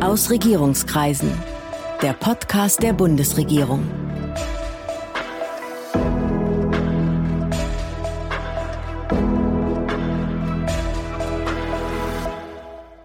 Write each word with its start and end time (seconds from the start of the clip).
Aus 0.00 0.30
Regierungskreisen. 0.30 1.32
Der 2.02 2.12
Podcast 2.12 2.82
der 2.82 2.92
Bundesregierung. 2.92 3.90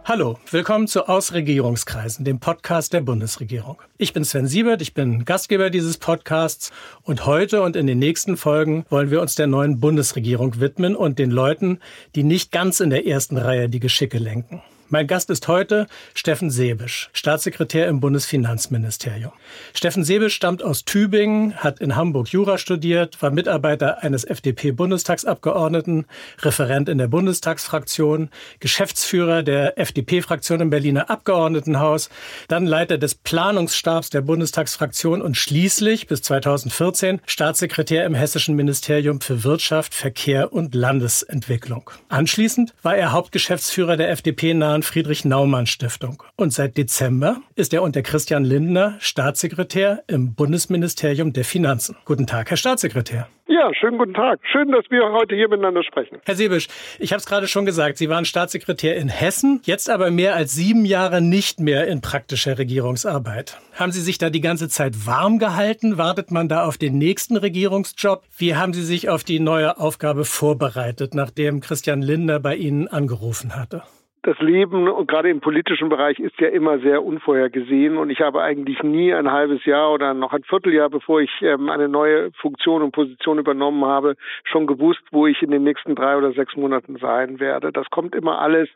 Hallo, 0.04 0.38
willkommen 0.52 0.88
zu 0.88 1.08
Ausregierungskreisen, 1.08 2.26
dem 2.26 2.42
Podcast 2.42 2.92
der 2.92 3.00
Bundesregierung. 3.00 3.78
Ich 3.98 4.12
bin 4.12 4.26
Sven 4.26 4.48
Siebert, 4.48 4.82
ich 4.82 4.94
bin 4.94 5.24
Gastgeber 5.24 5.70
dieses 5.70 5.98
Podcasts 5.98 6.72
und 7.04 7.26
heute 7.26 7.62
und 7.62 7.78
in 7.78 7.88
den 7.88 8.00
nächsten 8.00 8.36
Folgen 8.36 8.86
wollen 8.90 9.10
wir 9.10 9.22
uns 9.22 9.36
der 9.36 9.48
neuen 9.48 9.80
Bundesregierung 9.80 10.60
widmen 10.60 10.98
und 10.98 11.20
den 11.20 11.32
Leuten, 11.32 11.80
die 12.16 12.24
nicht 12.24 12.52
ganz 12.52 12.82
in 12.82 12.90
der 12.90 13.08
ersten 13.08 13.38
Reihe 13.38 13.70
die 13.70 13.80
Geschicke 13.80 14.18
lenken. 14.18 14.62
Mein 14.94 15.08
Gast 15.08 15.30
ist 15.30 15.48
heute 15.48 15.88
Steffen 16.14 16.52
Sebisch, 16.52 17.10
Staatssekretär 17.14 17.88
im 17.88 18.02
Bundesfinanzministerium. 18.02 19.32
Steffen 19.74 20.04
Sebisch 20.04 20.36
stammt 20.36 20.62
aus 20.62 20.84
Tübingen, 20.84 21.56
hat 21.56 21.80
in 21.80 21.96
Hamburg 21.96 22.28
Jura 22.28 22.58
studiert, 22.58 23.22
war 23.22 23.32
Mitarbeiter 23.32 24.04
eines 24.04 24.26
FDP-Bundestagsabgeordneten, 24.26 26.08
Referent 26.42 26.90
in 26.90 26.98
der 26.98 27.08
Bundestagsfraktion, 27.08 28.32
Geschäftsführer 28.60 29.44
der 29.44 29.80
FDP-Fraktion 29.80 30.60
im 30.60 30.70
Berliner 30.70 31.10
Abgeordnetenhaus, 31.10 32.10
dann 32.50 32.66
Leiter 32.66 32.98
des 32.98 33.16
Planungsstabs 33.16 34.10
der 34.10 34.20
Bundestagsfraktion 34.20 35.22
und 35.22 35.38
schließlich 35.38 36.08
bis 36.08 36.22
2014 36.22 37.22
Staatssekretär 37.26 38.06
im 38.06 38.14
Hessischen 38.14 38.58
Ministerium 38.58 39.22
für 39.22 39.46
Wirtschaft, 39.46 39.94
Verkehr 39.94 40.52
und 40.52 40.76
Landesentwicklung. 40.76 41.90
Anschließend 42.10 42.74
war 42.82 42.98
er 42.98 43.14
Hauptgeschäftsführer 43.14 43.96
der 43.96 44.10
FDP-nahen 44.10 44.81
Johann 44.82 44.84
Friedrich 44.84 45.26
Naumann 45.26 45.68
Stiftung. 45.68 46.24
Und 46.38 46.54
seit 46.54 46.76
Dezember 46.76 47.38
ist 47.56 47.74
er 47.74 47.84
unter 47.84 48.02
Christian 48.02 48.44
Lindner 48.44 48.96
Staatssekretär 49.00 50.04
im 50.08 50.34
Bundesministerium 50.34 51.34
der 51.34 51.46
Finanzen. 51.46 51.96
Guten 52.06 52.26
Tag, 52.26 52.50
Herr 52.50 52.58
Staatssekretär. 52.58 53.28
Ja, 53.48 53.70
schönen 53.76 54.00
guten 54.00 54.14
Tag. 54.14 54.40
Schön, 54.52 54.72
dass 54.72 54.86
wir 54.90 55.12
heute 55.12 55.36
hier 55.36 55.50
miteinander 55.50 55.84
sprechen. 55.84 56.18
Herr 56.26 56.36
Sebisch, 56.36 56.68
ich 57.00 57.12
habe 57.12 57.20
es 57.20 57.28
gerade 57.28 57.48
schon 57.48 57.66
gesagt, 57.66 57.98
Sie 57.98 58.10
waren 58.10 58.26
Staatssekretär 58.26 58.96
in 58.96 59.10
Hessen, 59.10 59.62
jetzt 59.66 59.90
aber 59.90 60.10
mehr 60.10 60.36
als 60.36 60.54
sieben 60.54 60.86
Jahre 60.86 61.22
nicht 61.22 61.60
mehr 61.60 61.88
in 61.88 62.02
praktischer 62.02 62.58
Regierungsarbeit. 62.58 63.60
Haben 63.74 63.92
Sie 63.92 64.02
sich 64.02 64.18
da 64.18 64.30
die 64.32 64.42
ganze 64.42 64.68
Zeit 64.68 65.06
warm 65.06 65.38
gehalten? 65.38 66.00
Wartet 66.00 66.32
man 66.32 66.48
da 66.48 66.66
auf 66.66 66.78
den 66.78 66.98
nächsten 66.98 67.38
Regierungsjob? 67.38 68.24
Wie 68.36 68.56
haben 68.56 68.74
Sie 68.74 68.84
sich 68.84 69.10
auf 69.10 69.24
die 69.24 69.40
neue 69.40 69.78
Aufgabe 69.78 70.26
vorbereitet, 70.26 71.14
nachdem 71.14 71.60
Christian 71.60 72.02
Lindner 72.02 72.40
bei 72.40 72.56
Ihnen 72.56 72.88
angerufen 72.88 73.56
hatte? 73.56 73.84
Das 74.24 74.38
Leben, 74.40 74.88
und 74.88 75.08
gerade 75.08 75.32
im 75.32 75.42
politischen 75.42 75.90
Bereich, 75.90 76.20
ist 76.20 76.40
ja 76.40 76.48
immer 76.50 76.78
sehr 76.80 77.04
unvorhergesehen. 77.04 77.98
Und 77.98 78.12
ich 78.12 78.22
habe 78.22 78.44
eigentlich 78.44 78.84
nie 78.84 79.12
ein 79.12 79.32
halbes 79.32 79.66
Jahr 79.66 79.92
oder 79.92 80.14
noch 80.14 80.32
ein 80.32 80.44
Vierteljahr, 80.44 80.92
bevor 80.92 81.22
ich 81.22 81.32
ähm, 81.42 81.70
eine 81.70 81.88
neue 81.88 82.32
Funktion 82.34 82.84
und 82.84 82.92
Position 82.92 83.40
übernommen 83.40 83.84
habe, 83.84 84.16
schon 84.44 84.68
gewusst, 84.68 85.02
wo 85.10 85.26
ich 85.26 85.42
in 85.42 85.50
den 85.50 85.64
nächsten 85.64 85.96
drei 85.96 86.18
oder 86.18 86.34
sechs 86.34 86.56
Monaten 86.56 86.98
sein 86.98 87.40
werde. 87.40 87.72
Das 87.72 87.90
kommt 87.90 88.14
immer 88.14 88.40
alles 88.40 88.70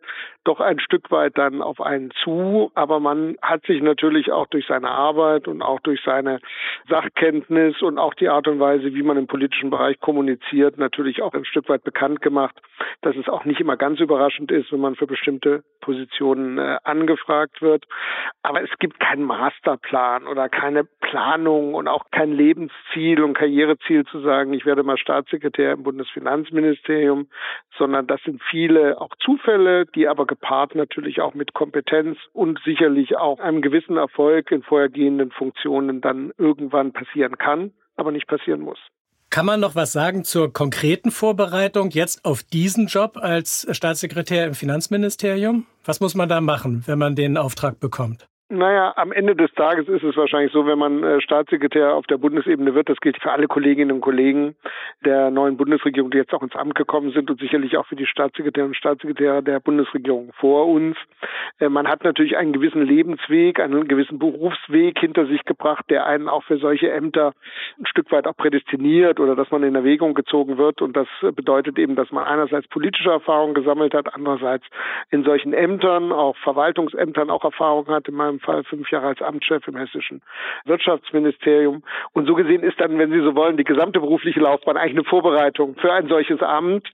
doch 0.46 0.60
ein 0.60 0.80
Stück 0.80 1.12
weit 1.12 1.38
dann 1.38 1.62
auf 1.62 1.80
einen 1.80 2.10
zu. 2.24 2.72
Aber 2.74 3.00
man 3.00 3.36
hat 3.42 3.66
sich 3.68 3.84
natürlich 3.84 4.32
auch 4.32 4.48
durch 4.48 4.66
seine 4.66 4.90
Arbeit 4.90 5.48
und 5.48 5.62
auch 5.62 5.80
durch 5.82 6.02
seine 6.04 6.40
Sachkenntnis 6.90 7.84
und 7.84 8.00
auch 8.00 8.16
die 8.16 8.30
Art 8.30 8.48
und 8.48 8.60
Weise, 8.60 8.96
wie 8.96 9.04
man 9.04 9.18
im 9.18 9.28
politischen 9.28 9.70
Bereich 9.70 10.00
kommuniziert, 10.00 10.80
natürlich 10.80 11.22
auch 11.22 11.34
ein 11.34 11.46
Stück 11.46 11.70
weit 11.70 11.84
bekannt 11.84 12.22
gemacht, 12.22 12.56
dass 13.02 13.16
es 13.16 13.30
auch 13.30 13.46
nicht 13.46 13.60
immer 13.60 13.78
ganz 13.78 14.00
überraschend 14.00 14.52
ist, 14.52 14.72
wenn 14.72 14.80
man 14.80 14.96
für 14.96 15.06
bestimmte 15.06 15.35
bestimmte 15.36 15.64
Positionen 15.82 16.58
äh, 16.58 16.78
angefragt 16.84 17.62
wird. 17.62 17.86
Aber 18.42 18.64
es 18.64 18.70
gibt 18.80 19.00
keinen 19.00 19.24
Masterplan 19.24 20.26
oder 20.28 20.50
keine 20.50 20.84
Planung 20.84 21.76
und 21.76 21.88
auch 21.88 22.06
kein 22.12 22.32
Lebensziel 22.32 23.22
und 23.22 23.36
Karriereziel 23.36 24.06
zu 24.06 24.22
sagen, 24.22 24.54
ich 24.54 24.66
werde 24.66 24.84
mal 24.84 24.98
Staatssekretär 24.98 25.74
im 25.74 25.84
Bundesfinanzministerium, 25.84 27.28
sondern 27.78 28.08
das 28.08 28.22
sind 28.24 28.42
viele 28.50 29.00
auch 29.00 29.16
Zufälle, 29.24 29.86
die 29.86 30.08
aber 30.08 30.26
gepaart 30.26 30.76
natürlich 30.76 31.22
auch 31.22 31.36
mit 31.36 31.54
Kompetenz 31.54 32.18
und 32.34 32.60
sicherlich 32.66 33.18
auch 33.18 33.40
einem 33.40 33.62
gewissen 33.62 33.98
Erfolg 33.98 34.52
in 34.52 34.64
vorhergehenden 34.64 35.32
Funktionen 35.32 36.02
dann 36.02 36.32
irgendwann 36.38 36.94
passieren 36.94 37.38
kann, 37.38 37.72
aber 37.96 38.12
nicht 38.12 38.28
passieren 38.28 38.62
muss. 38.62 38.80
Kann 39.36 39.46
man 39.46 39.60
noch 39.60 39.76
was 39.76 39.92
sagen 39.92 40.24
zur 40.24 40.54
konkreten 40.54 41.12
Vorbereitung 41.12 41.90
jetzt 41.90 42.24
auf 42.24 42.42
diesen 42.42 42.88
Job 42.88 43.18
als 43.18 43.68
Staatssekretär 43.70 44.48
im 44.48 44.54
Finanzministerium? 44.54 45.66
Was 45.84 46.00
muss 46.00 46.16
man 46.16 46.30
da 46.30 46.40
machen, 46.40 46.84
wenn 46.86 46.98
man 46.98 47.18
den 47.18 47.36
Auftrag 47.36 47.82
bekommt? 47.82 48.30
Naja, 48.58 48.94
am 48.96 49.12
Ende 49.12 49.36
des 49.36 49.52
Tages 49.54 49.88
ist 49.88 50.04
es 50.04 50.16
wahrscheinlich 50.16 50.52
so, 50.52 50.68
wenn 50.68 50.78
man 50.78 51.04
äh, 51.04 51.22
Staatssekretär 51.22 51.94
auf 51.94 52.06
der 52.06 52.18
Bundesebene 52.18 52.76
wird, 52.76 52.90
das 52.90 53.00
gilt 53.00 53.18
für 53.22 53.32
alle 53.32 53.48
Kolleginnen 53.48 53.92
und 53.92 54.02
Kollegen 54.02 54.56
der 55.04 55.32
neuen 55.32 55.58
Bundesregierung, 55.58 56.12
die 56.12 56.18
jetzt 56.18 56.34
auch 56.34 56.44
ins 56.44 56.56
Amt 56.56 56.76
gekommen 56.76 57.12
sind 57.12 57.30
und 57.30 57.40
sicherlich 57.40 57.78
auch 57.78 57.86
für 57.88 57.96
die 57.96 58.06
Staatssekretärinnen 58.06 58.72
und 58.72 58.78
Staatssekretäre 58.78 59.42
der 59.42 59.60
Bundesregierung 59.60 60.32
vor 60.38 60.68
uns. 60.68 60.96
Äh, 61.60 61.70
man 61.70 61.88
hat 61.88 62.04
natürlich 62.04 62.38
einen 62.38 62.54
gewissen 62.54 62.84
Lebensweg, 62.84 63.60
einen 63.60 63.88
gewissen 63.88 64.20
Berufsweg 64.20 65.00
hinter 65.00 65.26
sich 65.26 65.44
gebracht, 65.46 65.86
der 65.90 66.06
einen 66.06 66.30
auch 66.30 66.44
für 66.44 66.58
solche 66.58 66.92
Ämter 66.92 67.34
ein 67.80 67.86
Stück 67.88 68.12
weit 68.12 68.28
auch 68.28 68.38
prädestiniert 68.38 69.20
oder 69.20 69.36
dass 69.36 69.50
man 69.50 69.64
in 69.64 69.74
Erwägung 69.74 70.14
gezogen 70.14 70.58
wird. 70.58 70.82
Und 70.82 70.96
das 70.96 71.08
bedeutet 71.36 71.80
eben, 71.80 71.96
dass 71.96 72.12
man 72.12 72.26
einerseits 72.26 72.68
politische 72.68 73.10
Erfahrung 73.10 73.54
gesammelt 73.54 73.94
hat, 73.94 74.14
andererseits 74.14 74.66
in 75.10 75.24
solchen 75.24 75.54
Ämtern, 75.54 76.12
auch 76.12 76.38
Verwaltungsämtern 76.38 77.30
auch 77.30 77.44
Erfahrung 77.44 77.88
hat. 77.88 78.08
In 78.08 78.14
meinem 78.16 78.36
meinem 78.36 78.40
Fall 78.46 78.64
fünf 78.64 78.90
Jahre 78.92 79.08
als 79.08 79.22
Amtschef 79.22 79.68
im 79.68 79.76
hessischen 79.76 80.22
Wirtschaftsministerium. 80.66 81.84
Und 82.14 82.28
so 82.28 82.36
gesehen 82.36 82.64
ist 82.64 82.80
dann, 82.80 82.98
wenn 82.98 83.12
Sie 83.12 83.20
so 83.20 83.36
wollen, 83.36 83.58
die 83.58 83.64
gesamte 83.64 84.00
berufliche 84.00 84.40
Laufbahn 84.40 84.78
eigentlich 84.78 84.98
eine 84.98 85.04
Vorbereitung 85.04 85.76
für 85.76 85.92
ein 85.92 86.08
solches 86.08 86.42
Amt. 86.42 86.88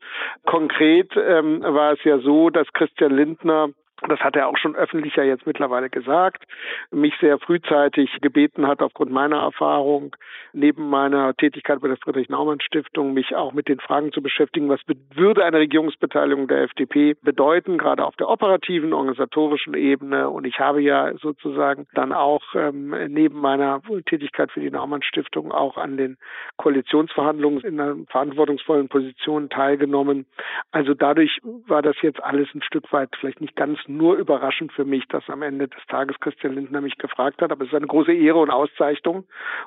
Konkret 0.46 1.12
ähm, 1.16 1.62
war 1.62 1.94
es 1.94 2.04
ja 2.04 2.20
so, 2.20 2.50
dass 2.50 2.72
Christian 2.74 3.16
Lindner 3.16 3.70
das 4.10 4.20
hat 4.22 4.36
er 4.36 4.48
auch 4.48 4.58
schon 4.58 4.76
öffentlich 4.76 5.16
ja 5.16 5.24
jetzt 5.24 5.46
mittlerweile 5.46 5.90
gesagt, 5.90 6.44
mich 6.92 7.14
sehr 7.22 7.38
frühzeitig 7.40 8.10
gebeten 8.22 8.68
hat, 8.68 8.82
aufgrund 8.82 9.12
meiner 9.12 9.38
Erfahrung, 9.38 10.16
neben 10.54 10.90
meiner 10.90 11.36
Tätigkeit 11.36 11.82
bei 11.82 11.88
der 11.88 11.98
Friedrich-Naumann-Stiftung, 11.98 13.14
mich 13.14 13.36
auch 13.36 13.54
mit 13.54 13.68
den 13.68 13.80
Fragen 13.80 14.12
zu 14.12 14.22
beschäftigen, 14.22 14.70
was 14.70 14.80
würde 15.14 15.46
eine 15.46 15.60
Regierungsbeteiligung 15.60 16.48
der 16.48 16.64
FDP 16.64 17.16
bedeuten, 17.22 17.78
gerade 17.78 18.04
auf 18.06 18.16
der 18.16 18.30
operativen, 18.30 18.94
organisatorischen 18.94 19.76
Ebene. 19.76 20.30
Und 20.30 20.46
ich 20.46 20.60
habe 20.60 20.82
ja 20.82 21.14
sozusagen 21.18 21.88
dann 21.94 22.12
auch 22.12 22.44
ähm, 22.56 22.96
neben 23.10 23.40
meiner 23.40 23.82
Tätigkeit 24.06 24.52
für 24.52 24.62
die 24.62 24.72
Naumann-Stiftung 24.72 25.52
auch 25.52 25.78
an 25.78 25.98
den 25.98 26.18
Koalitionsverhandlungen 26.58 27.62
in 27.62 27.80
einer 27.80 27.96
verantwortungsvollen 28.08 28.90
Position 28.90 29.50
teilgenommen. 29.50 30.26
Also 30.72 30.94
dadurch 30.94 31.40
war 31.68 31.82
das 31.82 31.96
jetzt 32.02 32.22
alles 32.24 32.48
ein 32.56 32.64
Stück 32.64 32.92
weit 32.92 33.10
vielleicht 33.20 33.42
nicht 33.42 33.56
ganz 33.56 33.80
nur 33.98 34.16
überraschend 34.16 34.72
für 34.74 34.86
mich, 34.86 35.08
dass 35.08 35.24
am 35.28 35.42
Ende 35.42 35.68
des 35.68 35.80
Tages 35.88 36.20
Christian 36.20 36.56
Lindner 36.56 36.82
mich 36.82 36.98
gefragt 36.98 37.42
hat. 37.42 37.52
Aber 37.52 37.64
es 37.64 37.70
ist 37.70 37.76
eine 37.76 37.88
große 37.88 38.14
Ehre 38.14 38.40
und 38.40 38.50
Auszeichnung. 38.50 39.26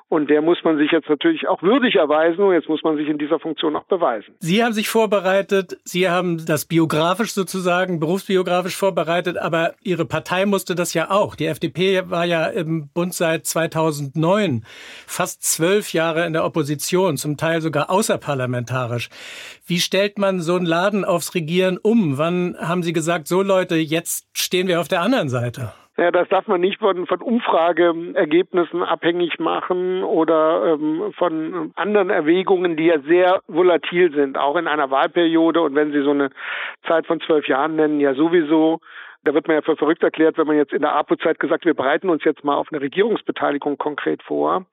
Und 0.09 0.29
der 0.29 0.41
muss 0.41 0.63
man 0.63 0.77
sich 0.77 0.91
jetzt 0.91 1.09
natürlich 1.09 1.47
auch 1.47 1.61
würdig 1.61 1.95
erweisen. 1.95 2.43
Und 2.43 2.53
jetzt 2.53 2.69
muss 2.69 2.83
man 2.83 2.97
sich 2.97 3.07
in 3.07 3.17
dieser 3.17 3.39
Funktion 3.39 3.75
auch 3.75 3.85
beweisen. 3.85 4.35
Sie 4.39 4.63
haben 4.63 4.73
sich 4.73 4.89
vorbereitet. 4.89 5.77
Sie 5.83 6.09
haben 6.09 6.45
das 6.45 6.65
biografisch 6.65 7.33
sozusagen, 7.33 7.99
berufsbiografisch 7.99 8.75
vorbereitet. 8.75 9.37
Aber 9.37 9.73
Ihre 9.81 10.05
Partei 10.05 10.45
musste 10.45 10.75
das 10.75 10.93
ja 10.93 11.11
auch. 11.11 11.35
Die 11.35 11.45
FDP 11.45 12.09
war 12.09 12.25
ja 12.25 12.45
im 12.47 12.89
Bund 12.89 13.13
seit 13.13 13.45
2009 13.45 14.63
fast 15.07 15.43
zwölf 15.43 15.93
Jahre 15.93 16.25
in 16.25 16.33
der 16.33 16.45
Opposition, 16.45 17.17
zum 17.17 17.37
Teil 17.37 17.61
sogar 17.61 17.89
außerparlamentarisch. 17.89 19.09
Wie 19.65 19.79
stellt 19.79 20.17
man 20.17 20.41
so 20.41 20.55
einen 20.55 20.65
Laden 20.65 21.05
aufs 21.05 21.35
Regieren 21.35 21.77
um? 21.77 22.17
Wann 22.17 22.55
haben 22.59 22.83
Sie 22.83 22.93
gesagt, 22.93 23.27
so 23.27 23.41
Leute, 23.41 23.75
jetzt 23.75 24.14
stehen 24.33 24.67
wir 24.67 24.79
auf 24.79 24.87
der 24.87 25.01
anderen 25.01 25.29
Seite. 25.29 25.73
Ja, 25.97 26.11
das 26.11 26.27
darf 26.27 26.45
man 26.47 26.59
nicht 26.59 26.79
von, 26.79 27.07
von 27.07 27.21
Umfrageergebnissen 27.21 28.83
abhängig 28.83 29.39
machen 29.39 30.03
oder 30.03 30.73
ähm, 30.73 31.13
von 31.17 31.71
anderen 31.75 32.09
Erwägungen, 32.09 32.75
die 32.75 32.87
ja 32.87 32.99
sehr 32.99 33.41
volatil 33.47 34.13
sind, 34.13 34.37
auch 34.37 34.57
in 34.57 34.67
einer 34.67 34.91
Wahlperiode. 34.91 35.61
Und 35.61 35.73
wenn 35.75 35.93
Sie 35.93 36.01
so 36.01 36.11
eine 36.11 36.31
Zeit 36.85 37.07
von 37.07 37.21
zwölf 37.21 37.47
Jahren 37.47 37.77
nennen, 37.77 38.01
ja 38.01 38.13
sowieso. 38.13 38.81
Da 39.25 39.33
wird 39.33 39.47
man 39.47 39.55
ja 39.55 39.63
für 39.63 39.75
verrückt 39.75 40.03
erklärt, 40.03 40.37
wenn 40.37 40.45
man 40.45 40.55
jetzt 40.55 40.71
in 40.71 40.83
der 40.83 40.93
APO-Zeit 40.93 41.39
gesagt, 41.39 41.65
wir 41.65 41.73
bereiten 41.73 42.09
uns 42.09 42.23
jetzt 42.23 42.43
mal 42.43 42.55
auf 42.55 42.67
eine 42.71 42.79
Regierungsbeteiligung 42.79 43.79
konkret 43.79 44.21
vor. 44.21 44.65